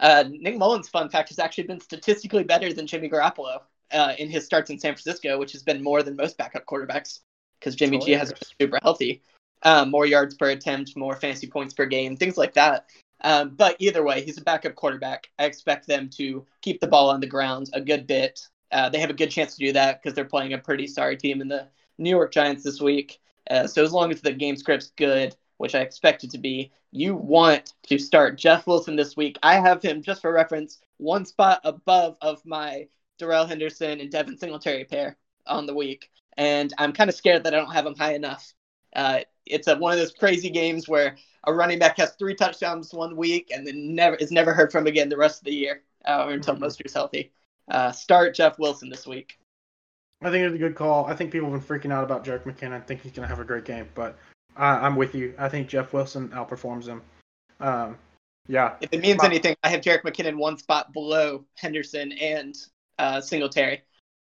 [0.01, 3.61] Uh, Nick Mullens, fun fact, has actually been statistically better than Jimmy Garoppolo
[3.95, 7.21] uh, in his starts in San Francisco, which has been more than most backup quarterbacks
[7.59, 9.23] because Jimmy G has been super healthy.
[9.63, 12.87] Um, more yards per attempt, more fantasy points per game, things like that.
[13.23, 15.31] Um, but either way, he's a backup quarterback.
[15.39, 18.47] I expect them to keep the ball on the ground a good bit.
[18.71, 21.17] Uh, they have a good chance to do that because they're playing a pretty sorry
[21.17, 23.21] team in the New York Giants this week.
[23.49, 26.73] Uh, so as long as the game script's good, which I expect it to be,
[26.91, 29.39] you want to start Jeff Wilson this week.
[29.43, 34.39] I have him just for reference, one spot above of my Darrell Henderson and Devin
[34.39, 37.97] Singletary pair on the week, and I'm kind of scared that I don't have them
[37.97, 38.53] high enough.
[38.95, 42.93] Uh, it's a, one of those crazy games where a running back has three touchdowns
[42.93, 45.83] one week and then never is never heard from again the rest of the year
[46.07, 46.65] uh, until mm-hmm.
[46.65, 47.33] Mostert's healthy.
[47.71, 49.39] Uh, start Jeff Wilson this week.
[50.23, 51.05] I think it's a good call.
[51.07, 52.73] I think people have been freaking out about Jerick McKinnon.
[52.73, 54.17] I think he's going to have a great game, but
[54.57, 55.35] I, am with you.
[55.39, 57.03] I think Jeff Wilson outperforms him.
[57.61, 57.99] Um,
[58.47, 58.77] yeah.
[58.81, 62.55] If it means anything, I have Jerick McKinnon one spot below Henderson and
[62.99, 63.83] uh, Singletary.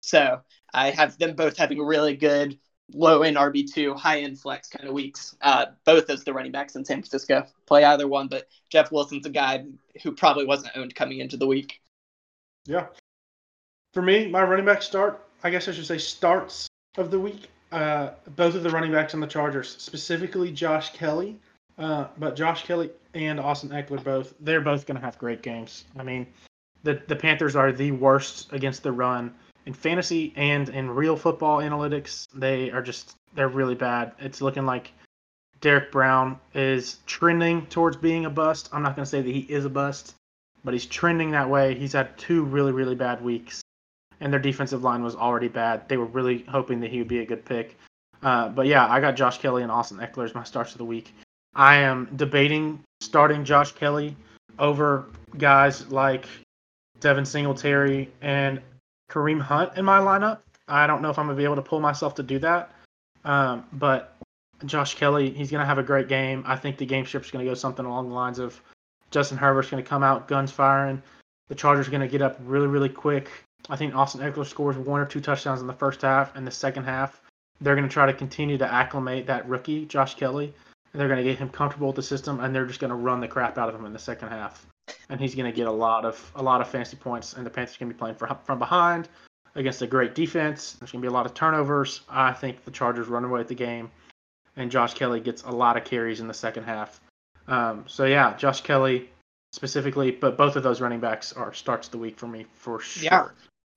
[0.01, 0.41] So
[0.73, 2.59] I have them both having really good
[2.95, 6.77] low end RB2, high end flex kind of weeks, uh, both as the running backs
[6.77, 7.47] in San Francisco.
[7.67, 9.65] Play either one, but Jeff Wilson's a guy
[10.03, 11.81] who probably wasn't owned coming into the week.
[12.67, 12.87] Yeah.
[13.95, 17.49] For me, my running back start, I guess I should say starts of the week.
[17.71, 21.41] Uh, both of the running backs on the Chargers, specifically Josh Kelley.
[21.79, 25.85] Uh, but Josh Kelley and Austin Ekeler both, they're both going to have great games.
[25.99, 26.27] I mean,
[26.83, 29.35] the the Panthers are the worst against the run
[29.67, 32.27] in fantasy and in real football analytics.
[32.35, 34.13] They are just they're really bad.
[34.19, 34.93] It's looking like
[35.61, 38.69] Derrick Brown is trending towards being a bust.
[38.73, 40.15] I'm not going to say that he is a bust,
[40.65, 41.75] but he's trending that way.
[41.75, 43.63] He's had two really really bad weeks,
[44.21, 45.89] and their defensive line was already bad.
[45.89, 47.77] They were really hoping that he would be a good pick.
[48.23, 50.85] Uh, but yeah, I got Josh Kelley and Austin Ekeler as my starts of the
[50.85, 51.13] week.
[51.55, 54.17] I am debating starting Josh Kelley
[54.59, 56.27] over guys like
[57.03, 58.63] Devin Singletary, and
[59.11, 60.39] Kareem Hunt in my lineup.
[60.69, 62.73] I don't know if I'm gonna be able to pull myself to do that.
[63.25, 64.17] Um, but
[64.65, 66.45] Josh Kelley, he's gonna have a great game.
[66.47, 68.59] I think the game script's gonna go something along the lines of
[69.11, 71.03] Justin Herbert's gonna come out guns firing.
[71.49, 73.29] The Chargers are gonna get up really, really quick.
[73.69, 76.35] I think Austin Ekeler scores one or two touchdowns in the first half.
[76.37, 77.21] and the second half,
[77.61, 80.55] they're gonna try to continue to acclimate that rookie, Josh Kelley,
[80.93, 83.29] And they're gonna get him comfortable with the system, and they're just gonna run the
[83.29, 84.67] crap out of him in the second half
[85.13, 87.35] and he's going to get a lot of a lot of fantasy points.
[87.35, 89.09] And the Panthers going to be playing for, from behind
[89.55, 90.73] against a great defense.
[90.81, 92.01] There's going to be a lot of turnovers.
[92.09, 93.91] I think the Chargers run away with the game,
[94.57, 96.99] and Josh Kelley gets a lot of carries in the second half.
[97.47, 99.11] Um, so yeah, Josh Kelley
[99.53, 103.05] specifically, but both of those running backs are starts the week for me for sure.
[103.05, 103.29] Yeah.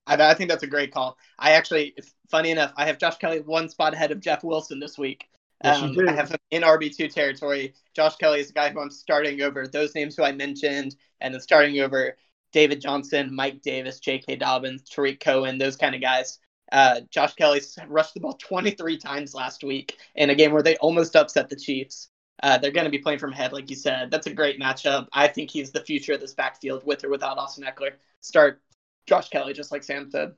[0.08, 1.18] I, I think that's a great call.
[1.38, 1.96] I actually,
[2.30, 5.28] funny enough, I have Josh Kelley one spot ahead of Jeff Wilson this week.
[5.64, 5.96] Yes, Um.
[6.08, 7.74] I have him in RB2 territory.
[7.96, 11.34] Josh Kelley is the guy who I'm starting over those names who I mentioned, and
[11.34, 12.18] then starting over
[12.52, 14.38] David Johnson, Mike Davis, J.K.
[14.38, 16.40] Dobbins, Tarik Cohen, those kind of guys.
[16.72, 20.78] Uh, Josh Kelley rushed the ball 23 times last week in a game where they
[20.78, 22.10] almost upset the Chiefs.
[22.44, 24.12] Uh, they're going to be playing from ahead, like you said.
[24.12, 25.08] That's a great matchup.
[25.14, 27.92] I think he's the future of this backfield with or without Austin Ekeler.
[28.22, 28.62] Start
[29.06, 30.34] Josh Kelley, just like Sam said.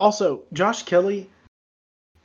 [0.00, 1.30] Also, Josh Kelley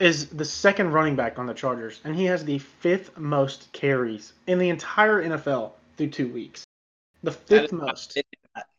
[0.02, 4.34] is the second running back on the Chargers, and he has the fifth most carries
[4.48, 6.66] in the entire NFL through two weeks.
[7.24, 8.20] The fifth most.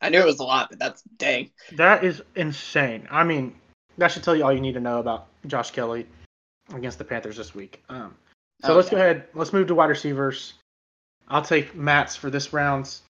[0.00, 1.50] I knew it was a lot, but that's dang.
[1.72, 3.06] That is insane.
[3.11, 3.54] I mean,
[3.98, 6.06] that should tell you all you need to know about Josh Kelley
[6.74, 7.82] against the Panthers this week.
[7.88, 8.16] Um,
[8.64, 9.24] so let's go ahead.
[9.32, 10.54] Let's move to wide receivers.
[11.28, 13.02] I'll take Matt's for this round's.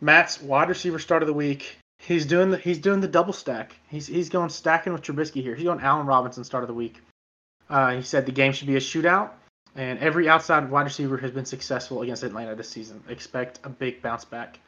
[0.00, 1.78] Matt's wide receiver start of the week.
[1.98, 3.74] He's doing the he's doing the double stack.
[3.88, 5.54] He's he's going stacking with Trubisky here.
[5.54, 7.00] He's going Allen Robinson start of the week.
[7.68, 9.30] Uh, he said the game should be a shootout,
[9.76, 13.02] and every outside wide receiver has been successful against Atlanta this season.
[13.08, 14.58] Expect a big bounce back.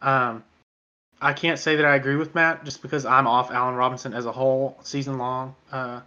[0.00, 0.44] Um,
[1.20, 4.26] I can't say that I agree with Matt just because I'm off Allen Robinson as
[4.26, 5.54] a whole season long.
[5.72, 6.00] Uh,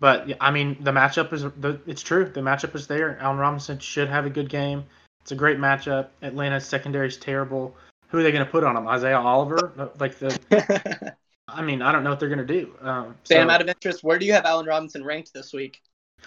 [0.00, 2.24] but I mean, the matchup is the, it's true.
[2.26, 3.18] The matchup is there.
[3.20, 4.84] Allen Robinson should have a good game.
[5.22, 6.08] It's a great matchup.
[6.22, 7.74] Atlanta's secondary is terrible.
[8.08, 8.86] Who are they going to put on him?
[8.86, 9.90] Isaiah Oliver?
[9.98, 11.16] Like the,
[11.48, 12.74] I mean, I don't know what they're going to do.
[12.80, 15.80] Um, Sam, so- out of interest, where do you have Allen Robinson ranked this week?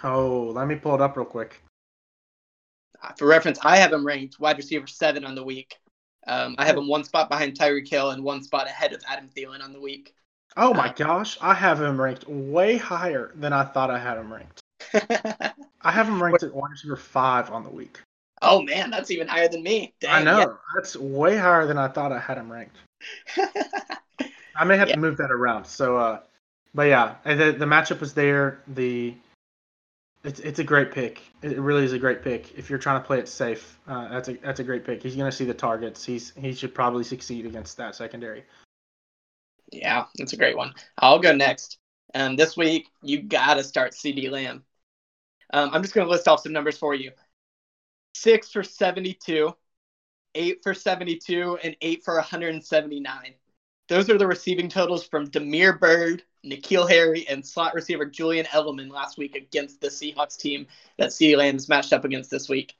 [0.04, 1.60] oh, let me pull it up real quick.
[3.02, 5.76] Uh, For reference, I have him ranked wide receiver seven on the week.
[6.26, 9.28] Um, I have him one spot behind Tyreek Hill and one spot ahead of Adam
[9.36, 10.14] Thielen on the week.
[10.56, 14.32] Oh my gosh, I have him ranked way higher than I thought I had him
[14.32, 14.60] ranked.
[15.82, 18.00] I have him ranked at wide receiver five on the week.
[18.42, 19.94] oh man, that's even higher than me.
[20.00, 22.76] Dang, I know that's way higher than I thought I had him ranked.
[24.60, 24.94] I may have Yeah.
[24.94, 25.64] to move that around.
[25.64, 26.20] So, uh,
[26.74, 28.60] but yeah, the, the matchup was there.
[28.68, 29.14] The
[30.22, 31.22] it's it's a great pick.
[31.40, 32.52] It really is a great pick.
[32.58, 35.02] If you're trying to play it safe, uh, that's a that's a great pick.
[35.02, 36.04] He's gonna see the targets.
[36.04, 38.44] He's he should probably succeed against that secondary.
[39.72, 40.74] yeah, that's a great one.
[40.98, 41.78] I'll go next.
[42.14, 44.64] Um, this week you gotta start CeeDee Lamb.
[45.54, 47.12] Um, I'm just gonna list off some numbers for you.
[48.14, 49.54] Six for 72,
[50.34, 53.34] eight for 72, and eight for 179.
[53.90, 58.88] Those are the receiving totals from Damiere Byrd, N'Keal Harry, and slot receiver Julian Edelman
[58.88, 62.76] last week against the Seahawks team that CeeDee Lamb is matched up against this week.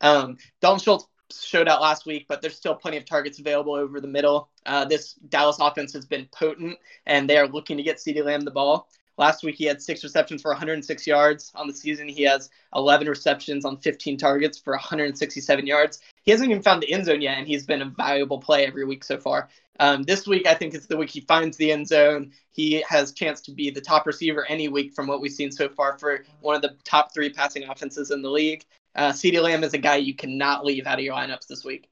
[0.00, 4.00] Um, Dalton Schultz showed out last week, but there's still plenty of targets available over
[4.00, 4.48] the middle.
[4.64, 8.40] Uh, this Dallas offense has been potent, and they are looking to get CeeDee Lamb
[8.40, 8.88] the ball.
[9.18, 11.50] Last week, he had six receptions for 106 yards.
[11.54, 16.00] On the season, he has 11 receptions on 15 targets for 167 yards.
[16.22, 18.84] He hasn't even found the end zone yet, and he's been a valuable play every
[18.84, 19.48] week so far.
[19.80, 22.32] Um, this week, I think it's the week he finds the end zone.
[22.52, 25.68] He has chance to be the top receiver any week from what we've seen so
[25.68, 28.64] far for one of the top three passing offenses in the league.
[28.94, 31.88] Uh, CeeDee Lamb is a guy you cannot leave out of your lineups this week.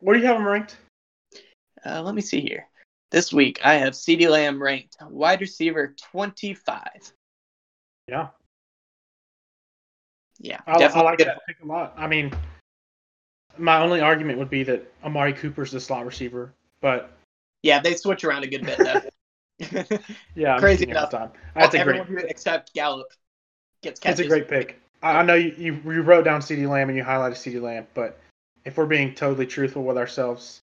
[0.00, 0.76] Where do you have him ranked?
[1.84, 2.66] Uh, let me see here.
[3.10, 6.82] This week, I have CeeDee Lamb ranked wide receiver 25.
[8.08, 8.28] Yeah,
[10.38, 11.94] Yeah, I, I like that pick a lot.
[11.96, 12.32] I mean,
[13.58, 17.10] my only argument would be that Amari Cooper's the slot receiver, but
[17.62, 19.00] Yeah, they switch around a good bit though.
[20.34, 21.30] yeah, Crazy using it all the enough.
[21.32, 21.40] time.
[21.54, 21.96] That's a great.
[22.00, 23.08] Everyone who except Gallup
[23.82, 24.26] gets That's catches.
[24.26, 24.80] a great pick.
[25.02, 27.86] I I know you, you, you wrote down CeeDee Lamb and you highlighted CeeDee Lamb,
[27.94, 28.18] but
[28.64, 30.60] if we're being totally truthful with ourselves,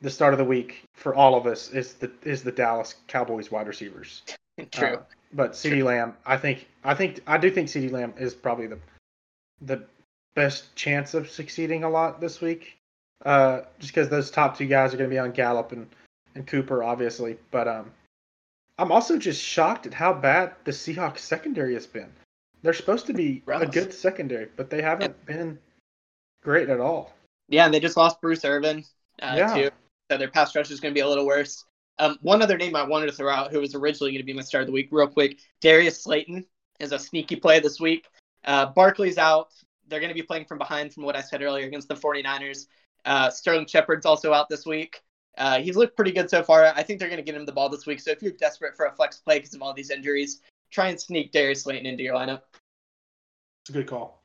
[0.00, 3.50] the start of the week for all of us is the is the Dallas Cowboys
[3.50, 4.22] wide receivers.
[4.70, 4.96] True.
[4.96, 8.66] Uh, but CeeDee Lamb, I think I think I do think CeeDee Lamb is probably
[8.66, 8.78] the
[9.60, 9.82] the
[10.34, 12.76] best chance of succeeding a lot this week.
[13.24, 15.88] Uh, just because those top two guys are going to be on Gallup and,
[16.36, 17.36] and Cooper, obviously.
[17.50, 17.90] But um,
[18.78, 22.12] I'm also just shocked at how bad the Seahawks secondary has been.
[22.62, 25.58] They're supposed to be a good secondary, but they haven't been
[26.42, 27.12] great at all.
[27.48, 28.84] Yeah, and they just lost Bruce Irvin
[29.20, 29.54] uh, Yeah.
[29.54, 29.70] too.
[30.10, 31.64] So their pass rush is going to be a little worse.
[31.98, 34.32] Um, one other name I wanted to throw out, who was originally going to be
[34.32, 35.38] my start of the week, real quick.
[35.60, 36.44] Darius Slayton
[36.78, 38.06] is a sneaky play this week.
[38.44, 39.52] Uh, Barkley's out.
[39.88, 42.66] They're going to be playing from behind, from what I said earlier, against the 49ers.
[43.04, 45.00] Uh, Sterling Shepard's also out this week.
[45.36, 46.66] Uh, he's looked pretty good so far.
[46.66, 48.00] I think they're going to get him the ball this week.
[48.00, 50.40] So if you're desperate for a flex play because of all these injuries,
[50.70, 52.42] try and sneak Darius Slayton into your lineup.
[53.62, 54.22] It's a good call.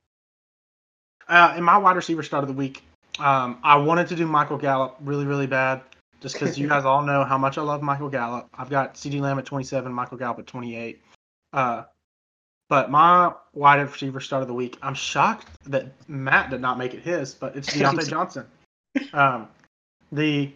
[1.28, 2.84] Uh, in my wide receiver start of the week,
[3.20, 5.82] um, I wanted to do Michael Gallup really, really bad,
[6.22, 8.48] just because you guys all know how much I love Michael Gallup.
[8.54, 11.02] I've got CeeDee Lamb at 27, Michael Gallup at 28.
[11.52, 11.84] Uh,
[12.70, 16.94] but my wide receiver start of the week, I'm shocked that Matt did not make
[16.94, 18.46] it his, but it's Diontae Johnson.
[19.12, 19.48] Um,
[20.12, 20.52] the,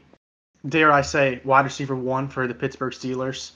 [0.67, 3.51] dare I say, wide receiver one for the Pittsburgh Steelers.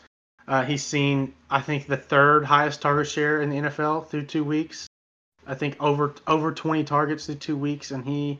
[0.47, 4.43] Uh, he's seen, I think, the third highest target share in the NFL through two
[4.43, 4.87] weeks.
[5.47, 8.39] I think over over 20 targets through two weeks, and he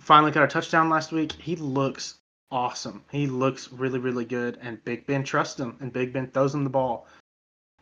[0.00, 1.32] finally got a touchdown last week.
[1.32, 2.18] He looks
[2.50, 3.04] awesome.
[3.10, 6.64] He looks really, really good, and Big Ben trusts him, and Big Ben throws him
[6.64, 7.06] the ball.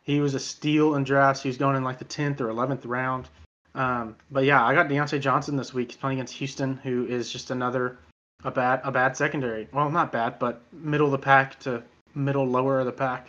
[0.02, 1.42] He was a steal in drafts.
[1.42, 3.28] He was going in like the 10th or 11th round.
[3.74, 5.92] Um, but yeah, I got Diontae Johnson this week.
[5.92, 7.98] He's playing against Houston, who is just another
[8.42, 9.68] a bad a bad secondary.
[9.72, 11.82] Well, not bad, but middle of the pack to
[12.14, 13.28] middle lower of the pack.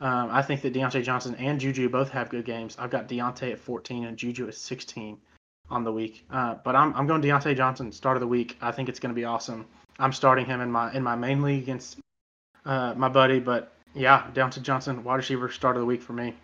[0.00, 2.76] Um, I think that Diontae Johnson and Juju both have good games.
[2.78, 5.18] I've got Diontae at 14 and Juju at 16
[5.70, 6.24] on the week.
[6.30, 8.56] Uh, but I'm I'm going Diontae Johnson start of the week.
[8.60, 9.66] I think it's going to be awesome.
[9.98, 11.98] I'm starting him in my in my main league against
[12.64, 13.40] uh, my buddy.
[13.40, 16.34] But yeah, Diontae Johnson, wide receiver, start of the week for me.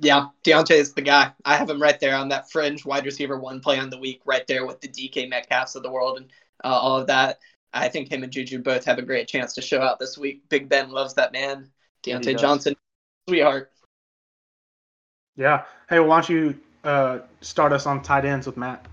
[0.00, 1.32] Yeah, Diontae is the guy.
[1.44, 4.22] I have him right there on that fringe wide receiver one play on the week,
[4.24, 6.30] right there with the DK Metcalfs of the world and
[6.64, 7.38] uh, all of that.
[7.72, 10.48] I think him and Juju both have a great chance to show out this week.
[10.48, 11.68] Big Ben loves that man.
[12.04, 12.76] Diontae Johnson,
[13.28, 13.72] sweetheart.
[15.36, 15.64] Yeah.
[15.88, 18.86] Hey, well, why don't you uh, start us on tight ends with Matt?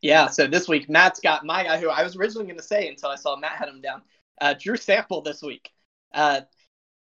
[0.00, 0.28] Yeah.
[0.28, 3.08] So this week, Matt's got my guy who I was originally going to say until
[3.08, 4.02] I saw Matt had him down.
[4.40, 5.72] Uh, Drew Sample this week.
[6.12, 6.42] Uh,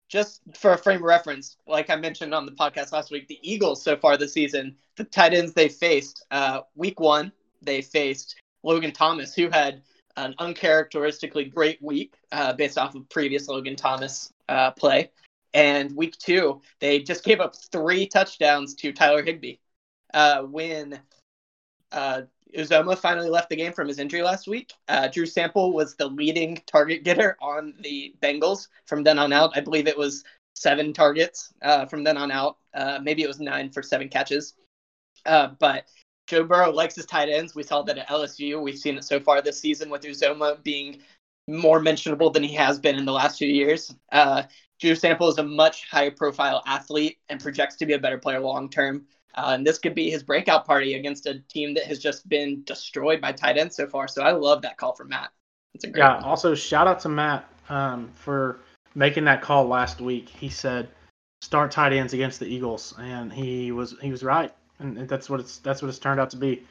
[0.10, 3.40] just for a frame of reference, like I mentioned on the podcast last week, the
[3.42, 8.36] Eagles so far this season, the tight ends they faced, uh, week one, they faced
[8.62, 9.82] Logan Thomas, who had
[10.18, 15.12] an uncharacteristically great week uh, based off of previous Logan Thomas uh, play.
[15.54, 19.56] And week two, they just gave up three touchdowns to Tyler Higbee.
[20.14, 21.00] Uh, when
[21.92, 22.22] uh,
[22.58, 26.08] Uzomah finally left the game from his injury last week, uh, Drew Sample was the
[26.08, 29.52] leading target getter on the Bengals from then on out.
[29.56, 30.24] I believe it was
[30.56, 32.58] seven targets uh, from then on out.
[32.74, 34.54] Uh, maybe it was nine for seven catches.
[35.26, 35.86] Uh, but
[36.28, 37.56] Joe Burrow likes his tight ends.
[37.56, 38.62] We saw that at LSU.
[38.62, 41.00] We've seen it so far this season with Uzomah being
[41.48, 43.94] more mentionable than he has been in the last few years.
[44.12, 44.44] Uh,
[44.80, 48.40] Drew Sample is a much higher profile athlete and projects to be a better player
[48.40, 49.06] long term.
[49.36, 52.64] Uh, and this could be his breakout party against a team that has just been
[52.64, 54.08] destroyed by tight ends so far.
[54.08, 55.32] So I love that call from Matt.
[55.74, 56.16] It's a great yeah.
[56.16, 56.24] One.
[56.24, 58.60] Also, shout out to Matt um, for
[58.96, 60.30] making that call last week.
[60.30, 60.90] He said
[61.42, 65.40] start tight ends against the Eagles, and he was he was right, and that's what
[65.40, 66.64] it's that's what it's turned out to be.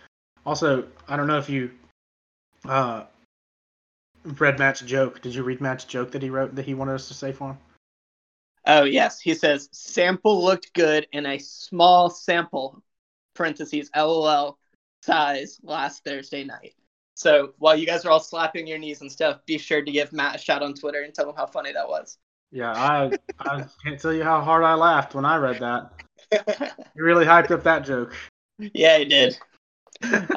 [0.45, 1.71] Also, I don't know if you
[2.69, 3.05] uh,
[4.25, 5.23] read Matt's joke.
[5.23, 7.51] Did you read Matt's joke that he wrote that he wanted us to say for
[7.51, 7.59] him?
[8.67, 12.83] Oh yes, he says sample looked good in a small sample
[13.35, 14.59] parentheses LOL
[15.03, 16.75] size last Thursday night.
[17.15, 20.13] So while you guys are all slapping your knees and stuff, be sure to give
[20.13, 22.19] Matt a shout on Twitter and tell him how funny that was.
[22.53, 25.93] Yeah, I I can't tell you how hard I laughed when I read that.
[26.95, 28.15] you really hyped up that joke.
[28.59, 29.39] Yeah, he did.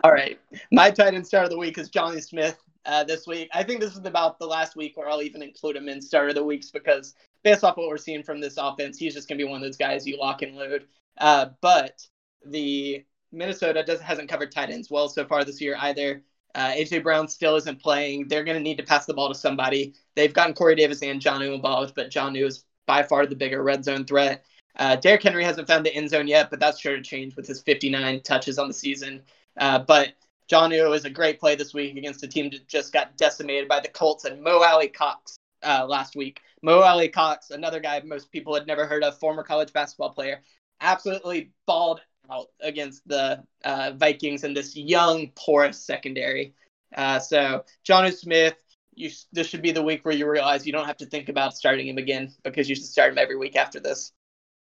[0.03, 0.39] all right,
[0.71, 2.57] my tight end star of the week is Jonnu Smith.
[2.85, 5.77] Uh, this week, I think this is about the last week where I'll even include
[5.77, 8.97] him in start of the weeks because based off what we're seeing from this offense,
[8.97, 10.85] he's just going to be one of those guys you lock and load.
[11.17, 12.05] Uh, but
[12.45, 16.23] the Minnesota does hasn't covered tight ends well so far this year either.
[16.55, 18.27] Uh, AJ Brown still isn't playing.
[18.27, 19.95] They're going to need to pass the ball to somebody.
[20.15, 23.83] They've gotten Corey Davis and Jonnu involved, but Jonnu is by far the bigger red
[23.83, 24.45] zone threat.
[24.75, 27.47] Uh, Derrick Henry hasn't found the end zone yet, but that's sure to change with
[27.47, 29.21] his 59 touches on the season.
[29.57, 30.13] Uh, but
[30.51, 33.79] Jonnu is a great play this week against a team that just got decimated by
[33.79, 36.41] the Colts and Mo Alie-Cox uh, last week.
[36.63, 40.41] Mo Alie-Cox, another guy most people had never heard of, former college basketball player,
[40.79, 46.55] absolutely balled out against the uh, Vikings in this young, porous secondary.
[46.95, 48.55] Uh, so, Jonnu Smith,
[48.95, 51.57] you, this should be the week where you realize you don't have to think about
[51.57, 54.13] starting him again because you should start him every week after this.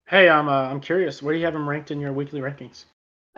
[0.08, 1.22] Hey, I'm uh, I'm curious.
[1.22, 2.84] Where do you have him ranked in your weekly rankings?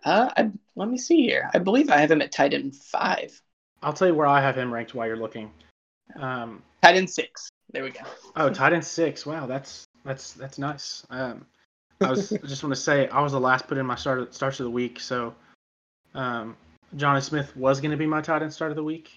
[0.04, 1.50] Uh, I, let me see here.
[1.52, 3.40] I believe I have him at tight end five.
[3.82, 5.50] I'll tell you where I have him ranked while you're looking.
[6.16, 7.50] Um, tight end six.
[7.72, 8.00] There we go.
[8.36, 9.24] Oh, tight end six.
[9.26, 11.06] Wow, that's that's that's nice.
[11.10, 11.46] Um,
[12.00, 14.60] I was just want to say I was the last put in my start starts
[14.60, 15.34] of the week, so
[16.14, 16.56] um,
[16.96, 19.10] Jonnu Smith was going to be my tight end start of the week.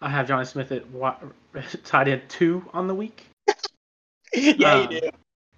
[0.00, 3.26] I have Jonnu Smith at tight end two on the week.
[4.34, 5.10] yeah, um, you do.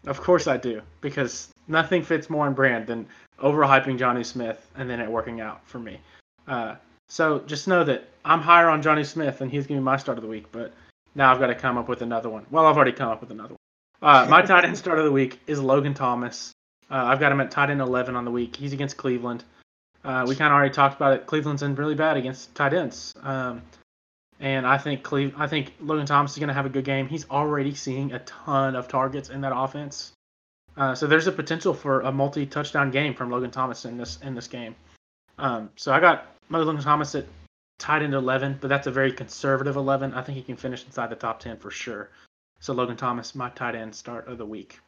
[0.06, 3.06] Of course I do, because nothing fits more in brand than
[3.40, 5.98] overhyping Jonnu Smith and then it working out for me.
[6.46, 6.74] Uh,
[7.08, 9.96] so just know that I'm higher on Jonnu Smith and he's going to be my
[9.96, 10.72] start of the week, but
[11.14, 12.46] now I've got to come up with another one.
[12.50, 13.58] Well, I've already come up with another one.
[14.02, 16.52] Uh, my tight end start of the week is Logan Thomas.
[16.90, 18.56] Uh, I've got him at tight end 11 on the week.
[18.56, 19.44] He's against Cleveland.
[20.04, 21.26] Uh, we kind of already talked about it.
[21.26, 23.14] Cleveland's in really bad against tight ends.
[23.22, 23.62] Um,
[24.40, 27.08] and I think Cleve, I think Logan Thomas is going to have a good game.
[27.08, 30.12] He's already seeing a ton of targets in that offense.
[30.76, 34.34] Uh, so there's a potential for a multi-touchdown game from Logan Thomas in this in
[34.34, 34.74] this game.
[35.38, 37.26] Um, so I got Logan Thomas at
[37.78, 40.14] tight end 11, but that's a very conservative 11.
[40.14, 42.10] I think he can finish inside the top 10 for sure.
[42.60, 44.80] So Logan Thomas, my tight end start of the week.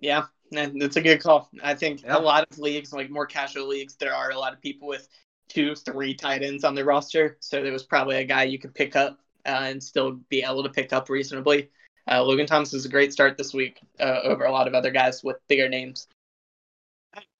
[0.00, 1.50] Yeah, that's a good call.
[1.62, 2.16] I think Yeah.
[2.16, 5.08] a lot of leagues, like more casual leagues, there are a lot of people with
[5.48, 7.36] two, three tight ends on their roster.
[7.40, 10.62] So there was probably a guy you could pick up uh, and still be able
[10.62, 11.70] to pick up reasonably.
[12.10, 14.90] Uh, Logan Thomas is a great start this week uh, over a lot of other
[14.90, 16.08] guys with bigger names.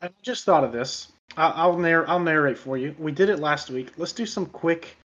[0.00, 1.12] I just thought of this.
[1.36, 2.94] I'll narr- I'll narrate for you.
[2.98, 3.92] We did it last week.
[3.96, 4.96] Let's do some quick,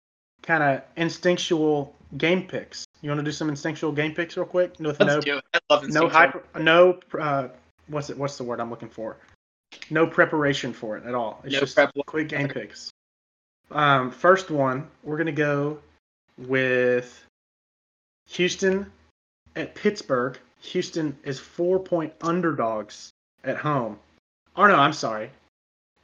[0.44, 2.86] kind of instinctual game picks.
[3.02, 4.76] You want to do some instinctual game picks real quick?
[4.80, 5.44] With Let's no do it.
[5.54, 7.50] I love no hyper, no uh,
[7.88, 8.18] what's it?
[8.18, 9.18] What's the word I'm looking for?
[9.90, 11.42] No preparation for it at all.
[11.44, 11.92] It's No just prep.
[12.06, 12.92] quick game picks.
[13.72, 15.80] Um, first one, we're gonna go
[16.38, 17.26] with
[18.30, 18.92] Houston
[19.56, 20.38] at Pittsburgh.
[20.62, 23.10] Houston is four point underdogs
[23.44, 23.98] at home.
[24.56, 25.30] Oh no, I'm sorry.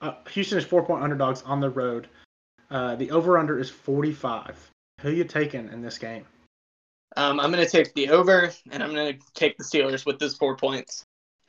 [0.02, 2.08] Uh, Houston is four point underdogs on the road.
[2.70, 4.72] Uh, the over under is 45.
[5.02, 6.26] Who you taking in this game?
[7.16, 10.20] Um, I'm going to take the over, and I'm going to take the Steelers with
[10.20, 11.04] those four points.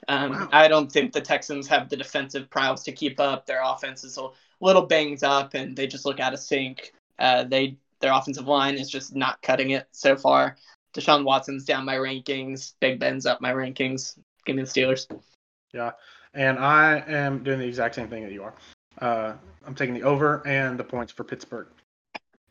[0.07, 0.49] Um, Wow.
[0.53, 3.47] I don't think the Texans have the defensive prowess to keep up.
[3.47, 4.29] Their offense is a
[4.61, 6.93] little banged up, and they just look out of sync.
[7.19, 10.57] Uh, they their offensive line is just not cutting it so far.
[10.95, 12.75] Deshaun Watson's down my rankings.
[12.81, 14.17] Big Ben's up my rankings.
[14.47, 15.07] Give me the Steelers.
[16.39, 18.55] And I am doing the exact same thing that you are.
[19.01, 19.33] Uh,
[19.67, 21.67] I'm taking the over and the points for Pittsburgh.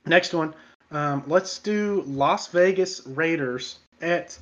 [0.06, 0.54] Next one,
[0.92, 4.38] um, let's do Las Vegas Raiders at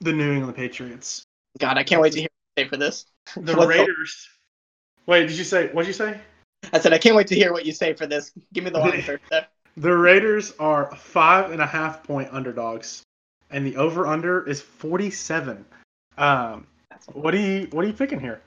[0.00, 1.22] the New England Patriots.
[1.58, 3.06] God, I can't wait to hear what you say for this.
[3.36, 4.28] The What's Raiders.
[5.06, 5.68] Wait, did you say?
[5.68, 6.20] What did you say?
[6.70, 8.32] I said I can't wait to hear what you say for this.
[8.52, 9.00] Give me the line
[9.30, 9.32] first.
[9.78, 13.02] The Raiders are five and a half point underdogs,
[13.50, 15.64] and the over under is 47.
[16.18, 16.66] Um,
[17.14, 18.42] what are you What are you picking here?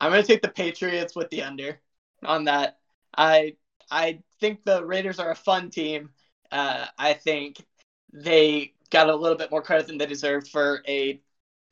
[0.00, 1.80] I'm gonna take the Patriots with the under
[2.24, 2.78] on that.
[3.16, 3.56] I
[3.90, 6.10] I think the Raiders are a fun team.
[6.50, 7.64] Uh, I think
[8.12, 11.20] they got a little bit more credit than they deserved for a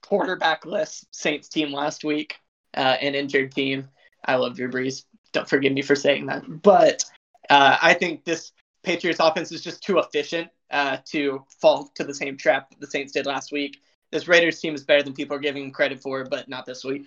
[0.02, 2.36] quarterbackless Saints team last week,
[2.76, 3.88] uh, an injured team.
[4.24, 5.04] I love Drew Brees.
[5.32, 7.04] Don't forgive me for saying that, but
[7.50, 8.52] uh, I think this
[8.82, 12.86] Patriots offense is just too efficient uh, to fall to the same trap that the
[12.86, 13.80] Saints did last week.
[14.10, 17.06] This Raiders team is better than people are giving credit for, but not this week.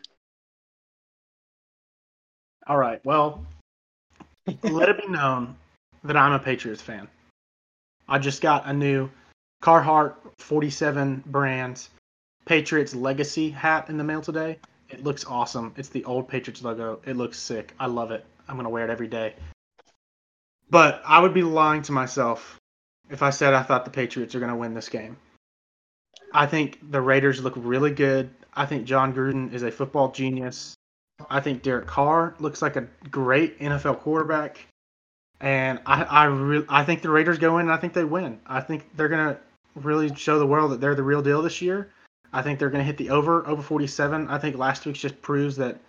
[2.67, 3.03] All right.
[3.05, 3.45] Well,
[4.63, 5.55] let it be known
[6.03, 7.07] that I'm a Patriots fan.
[8.07, 9.09] I just got a new
[9.61, 11.87] Carhartt 47 brand
[12.45, 14.59] Patriots Legacy hat in the mail today.
[14.89, 15.73] It looks awesome.
[15.77, 17.01] It's the old Patriots logo.
[17.05, 17.73] It looks sick.
[17.79, 18.25] I love it.
[18.47, 19.33] I'm going to wear it every day.
[20.69, 22.59] But I would be lying to myself
[23.09, 25.17] if I said I thought the Patriots are going to win this game.
[26.33, 28.29] I think the Raiders look really good.
[28.53, 30.75] I think Jon Gruden is a football genius.
[31.29, 34.67] I think Derek Carr looks like a great NFL quarterback,
[35.39, 38.39] and I I re- I think the Raiders go in and I think they win.
[38.45, 39.37] I think they're gonna
[39.75, 41.91] really show the world that they're the real deal this year.
[42.33, 44.27] I think they're gonna hit the over over 47.
[44.27, 45.79] I think last week just proves that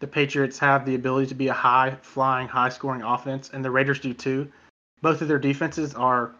[0.00, 3.70] the Patriots have the ability to be a high flying, high scoring offense, and the
[3.70, 4.50] Raiders do too.
[5.00, 6.32] Both of their defenses are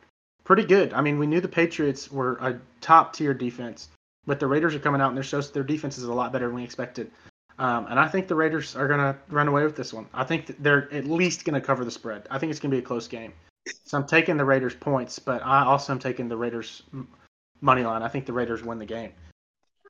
[0.45, 0.93] pretty good.
[0.93, 3.89] I mean, we knew the Patriots were a top tier defense,
[4.27, 6.57] but the Raiders are coming out and they're their defense is a lot better than
[6.57, 7.11] we expected.
[7.59, 10.07] Um, and I think the Raiders are going to run away with this one.
[10.13, 12.27] I think they're at least going to cover the spread.
[12.31, 13.33] I think it's going to be a close game.
[13.85, 17.09] So I'm taking the Raiders points, but I also am taking the Raiders m-
[17.61, 18.03] money line.
[18.03, 19.13] I think the Raiders win the game.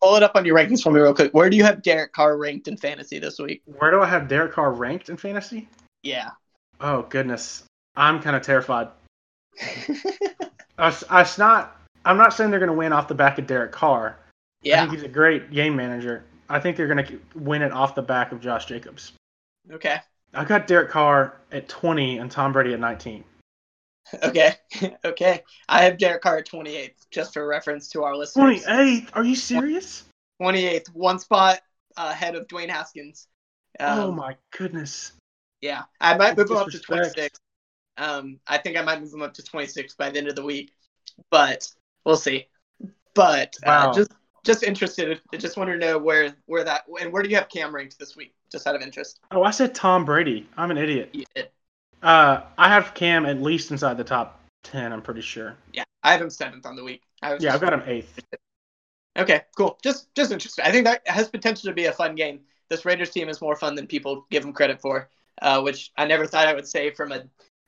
[0.02, 1.32] Pull it up on your rankings for me real quick.
[1.32, 3.62] Where do you have Derek Carr ranked in fantasy this week?
[3.64, 5.68] Where do I have Derek Carr ranked in fantasy?
[6.02, 6.30] Yeah.
[6.80, 7.64] Oh goodness,
[7.96, 8.88] I'm kind of terrified.
[10.78, 11.80] I, I not.
[12.04, 14.18] I'm not saying they're going to win off the back of Derek Carr.
[14.18, 14.80] I yeah.
[14.82, 16.24] think he's a great game manager.
[16.48, 19.12] I think they're going to win it off the back of Josh Jacobs.
[19.70, 19.98] Okay.
[20.34, 23.24] I got Derek Carr at 20 and Tom Brady at 19.
[24.22, 24.52] Okay.
[25.04, 25.42] okay.
[25.66, 28.62] I have Derek Carr at 28th, just for reference to our listeners.
[28.62, 29.08] 28?
[29.14, 30.04] Are you serious?
[30.42, 31.60] 28th, one spot
[31.96, 33.28] ahead of Dwayne Haskins.
[33.80, 35.12] Um, oh my goodness.
[35.62, 35.84] Yeah.
[36.02, 37.38] I might move him up to 26.
[37.96, 40.44] Um, I think I might move him up to 26 by the end of the
[40.44, 40.72] week,
[41.30, 41.66] but
[42.04, 42.46] we'll see.
[43.14, 43.92] But uh, Wow.
[43.94, 44.10] just
[44.44, 45.20] just interested.
[45.32, 47.98] I just want to know where where that and where do you have Cam ranked
[47.98, 48.34] this week?
[48.52, 49.20] Just out of interest.
[49.30, 50.46] Oh, I said Tom Brady.
[50.56, 51.14] I'm an idiot.
[52.02, 54.92] Uh, I have Cam at least inside the top 10.
[54.92, 55.56] I'm pretty sure.
[55.72, 57.02] Yeah, I have him seventh on the week.
[57.22, 58.20] I was Yeah, I've got him eighth.
[59.16, 59.78] Okay, cool.
[59.82, 60.64] Just just interesting.
[60.64, 62.40] I think that has potential to be a fun game.
[62.68, 65.08] This Raiders team is more fun than people give them credit for,
[65.42, 67.22] uh, which I never thought I would say from a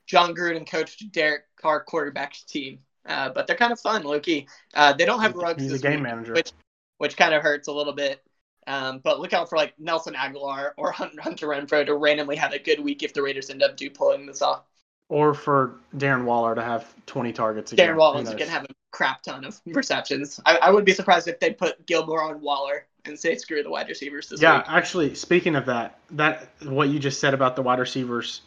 [0.07, 2.79] Jon Gruden coached Derek Carr quarterback team.
[3.05, 4.47] Uh, but they're kind of fun, Loki.
[4.73, 6.33] Uh, they don't have Ruggs He's a game week, manager.
[6.33, 6.51] which
[6.97, 8.23] which kind of hurts a little bit.
[8.67, 12.59] Um, but look out for like Nelson Agholor or Hunter Renfrow to randomly have a
[12.59, 14.63] good week if the Raiders end up do pulling this off.
[15.09, 17.87] Or for Darren Waller to have 20 targets again.
[17.87, 20.41] Darren Waller's going to have a crap ton of receptions.
[20.45, 23.69] I, I wouldn't be surprised if they put Gilmore on Waller and say screw the
[23.69, 24.65] wide receivers this yeah, week.
[24.67, 28.41] actually, speaking of that, that what you just said about the wide receivers,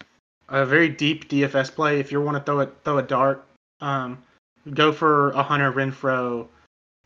[0.51, 1.99] a very deep DFS play.
[1.99, 3.47] If you want to throw it, throw a dart,
[3.81, 4.19] um,
[4.75, 6.47] go for a Hunter Renfrow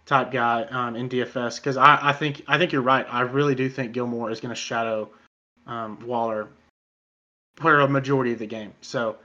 [0.07, 3.07] type guy um, in DFS because I, I think I think you're right.
[3.09, 5.11] I really do think Gilmore is going to shadow
[5.67, 6.49] um, Waller
[7.57, 8.73] for a majority of the game.
[8.81, 9.17] So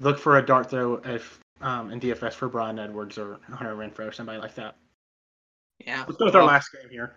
[0.00, 4.08] look for a dart throw if um, in DFS for Bryan Edwards or Hunter Renfrow
[4.08, 4.76] or somebody like that.
[5.84, 6.04] Yeah.
[6.06, 7.14] Let's go with our last game here.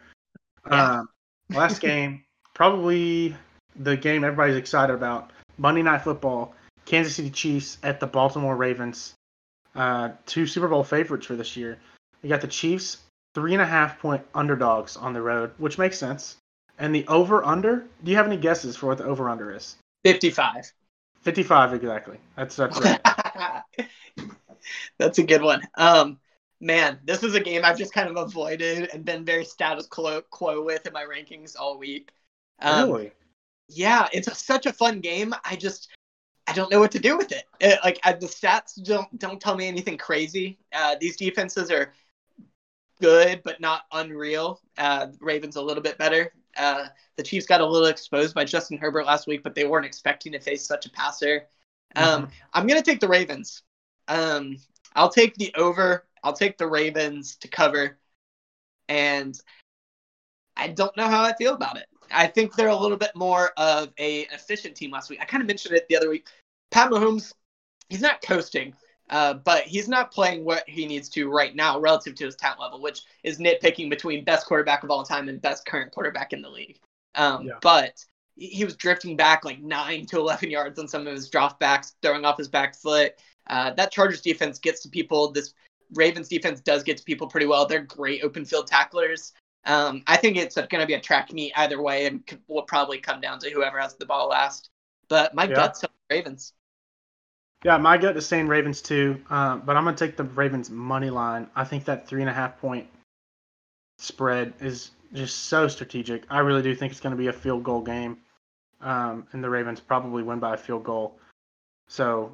[0.67, 0.99] Yeah.
[0.99, 1.09] Um,
[1.49, 3.35] last game, probably
[3.75, 5.31] the game everybody's excited about.
[5.57, 9.13] Monday Night Football, Kansas City Chiefs at the Baltimore Ravens.
[9.75, 11.77] Uh, two Super Bowl favorites for this year.
[12.25, 12.97] You got the Chiefs,
[13.35, 16.37] three and a half point underdogs on the road, which makes sense.
[16.79, 19.75] And the over under, do you have any guesses for what the over under is?
[20.03, 20.73] 55.
[21.21, 22.17] 55 exactly.
[22.35, 22.99] That's that's right.
[24.97, 25.61] That's a good one.
[25.75, 26.17] Um,
[26.59, 30.23] man, this is a game I've just kind of avoided and been very status quo,
[30.31, 32.09] quo with in my rankings all week.
[32.59, 33.11] Um, really?
[33.69, 35.35] Yeah, it's a, such a fun game.
[35.43, 35.89] I just
[36.47, 37.43] I don't know what to do with it.
[37.59, 40.57] It- like I, the stats don't don't tell me anything crazy.
[40.73, 41.93] Uh, these defenses are
[43.01, 44.61] good, but not unreal.
[44.77, 46.33] Uh, Ravens a little bit better.
[46.57, 46.87] Uh,
[47.17, 50.31] the Chiefs got a little exposed by Justin Herbert last week, but they weren't expecting
[50.31, 51.47] to face such a passer.
[51.95, 53.63] Um, I'm gonna take the Ravens.
[54.07, 54.57] Um,
[54.95, 56.05] I'll take the over.
[56.23, 57.97] I'll take the Ravens to cover,
[58.89, 59.39] and
[60.57, 61.87] I don't know how I feel about it.
[62.11, 65.19] I think they're a little bit more of a efficient team last week.
[65.21, 66.27] I kind of mentioned it the other week.
[66.71, 67.33] Pat Mahomes,
[67.89, 68.73] he's not coasting,
[69.09, 72.59] uh, but he's not playing what he needs to right now relative to his talent
[72.59, 76.41] level, which is nitpicking between best quarterback of all time and best current quarterback in
[76.41, 76.79] the league.
[77.15, 77.53] Um, Yeah.
[77.61, 78.03] But
[78.35, 82.25] he was drifting back like nine to 11 yards on some of his dropbacks, throwing
[82.25, 83.13] off his back foot.
[83.47, 85.31] Uh, that Chargers defense gets to people.
[85.31, 85.53] This
[85.93, 87.65] Ravens defense does get to people pretty well.
[87.65, 89.33] They're great open field tacklers.
[89.65, 92.63] Um, I think it's going to be a track meet either way, and c- will
[92.63, 94.69] probably come down to whoever has the ball last.
[95.07, 95.55] But my Yeah.
[95.55, 96.53] gut's Ravens.
[97.65, 101.09] Yeah, my gut is saying Ravens too, uh, but I'm gonna take the Ravens money
[101.09, 101.49] line.
[101.55, 102.85] I think that three and a half point
[103.97, 106.25] spread is just so strategic.
[106.29, 108.19] I really do think it's gonna be a field goal game,
[108.81, 111.17] um, and the Ravens probably win by a field goal.
[111.87, 112.31] So,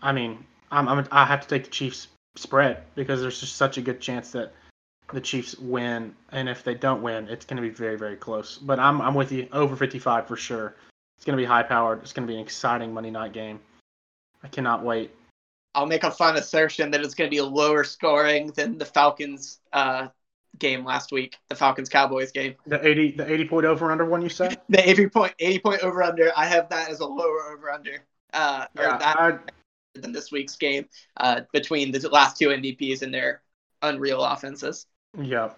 [0.00, 2.06] I mean, I'm, I'm I have to take the Chiefs
[2.36, 4.52] spread because there's just such a good chance that
[5.12, 8.58] the Chiefs win, and if they don't win, it's gonna be very very close.
[8.58, 10.76] But I'm I'm with you over 55 for sure.
[11.16, 12.02] It's gonna be high powered.
[12.02, 13.58] It's gonna be an exciting Monday night game.
[14.44, 15.10] I cannot wait.
[15.74, 18.84] I'll make a fun assertion that it's going to be a lower scoring than the
[18.84, 20.08] Falcons uh,
[20.58, 22.54] game last week, the Falcons Cowboys game.
[22.66, 24.60] The 80 the 80 point over under one you said?
[24.68, 26.30] The 80 point 80 point over under.
[26.36, 28.04] I have that as a lower over under.
[28.32, 29.38] Uh, Yeah, that I,
[29.94, 33.42] than this week's game uh, between the last two MVPs and their
[33.82, 34.86] unreal offenses.
[35.20, 35.50] yeah.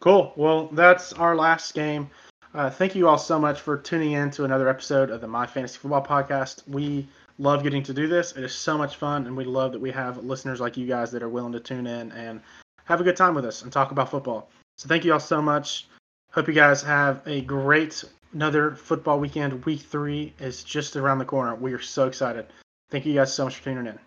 [0.00, 0.32] Cool.
[0.34, 2.10] Well, that's our last game.
[2.54, 5.46] Uh, thank you all so much for tuning in to another episode of the My
[5.46, 6.66] Fantasy Football Podcast.
[6.66, 7.06] We
[7.42, 8.32] love getting to do this.
[8.32, 11.10] It is so much fun, and we love that we have listeners like you guys
[11.10, 12.40] that are willing to tune in and
[12.84, 14.48] have a good time with us and talk about football.
[14.78, 15.88] So thank you all so much.
[16.30, 19.64] Hope you guys have a great another football weekend.
[19.66, 21.54] Week three is just around the corner.
[21.54, 22.46] We are so excited.
[22.90, 23.98] Thank you guys so much for tuning in.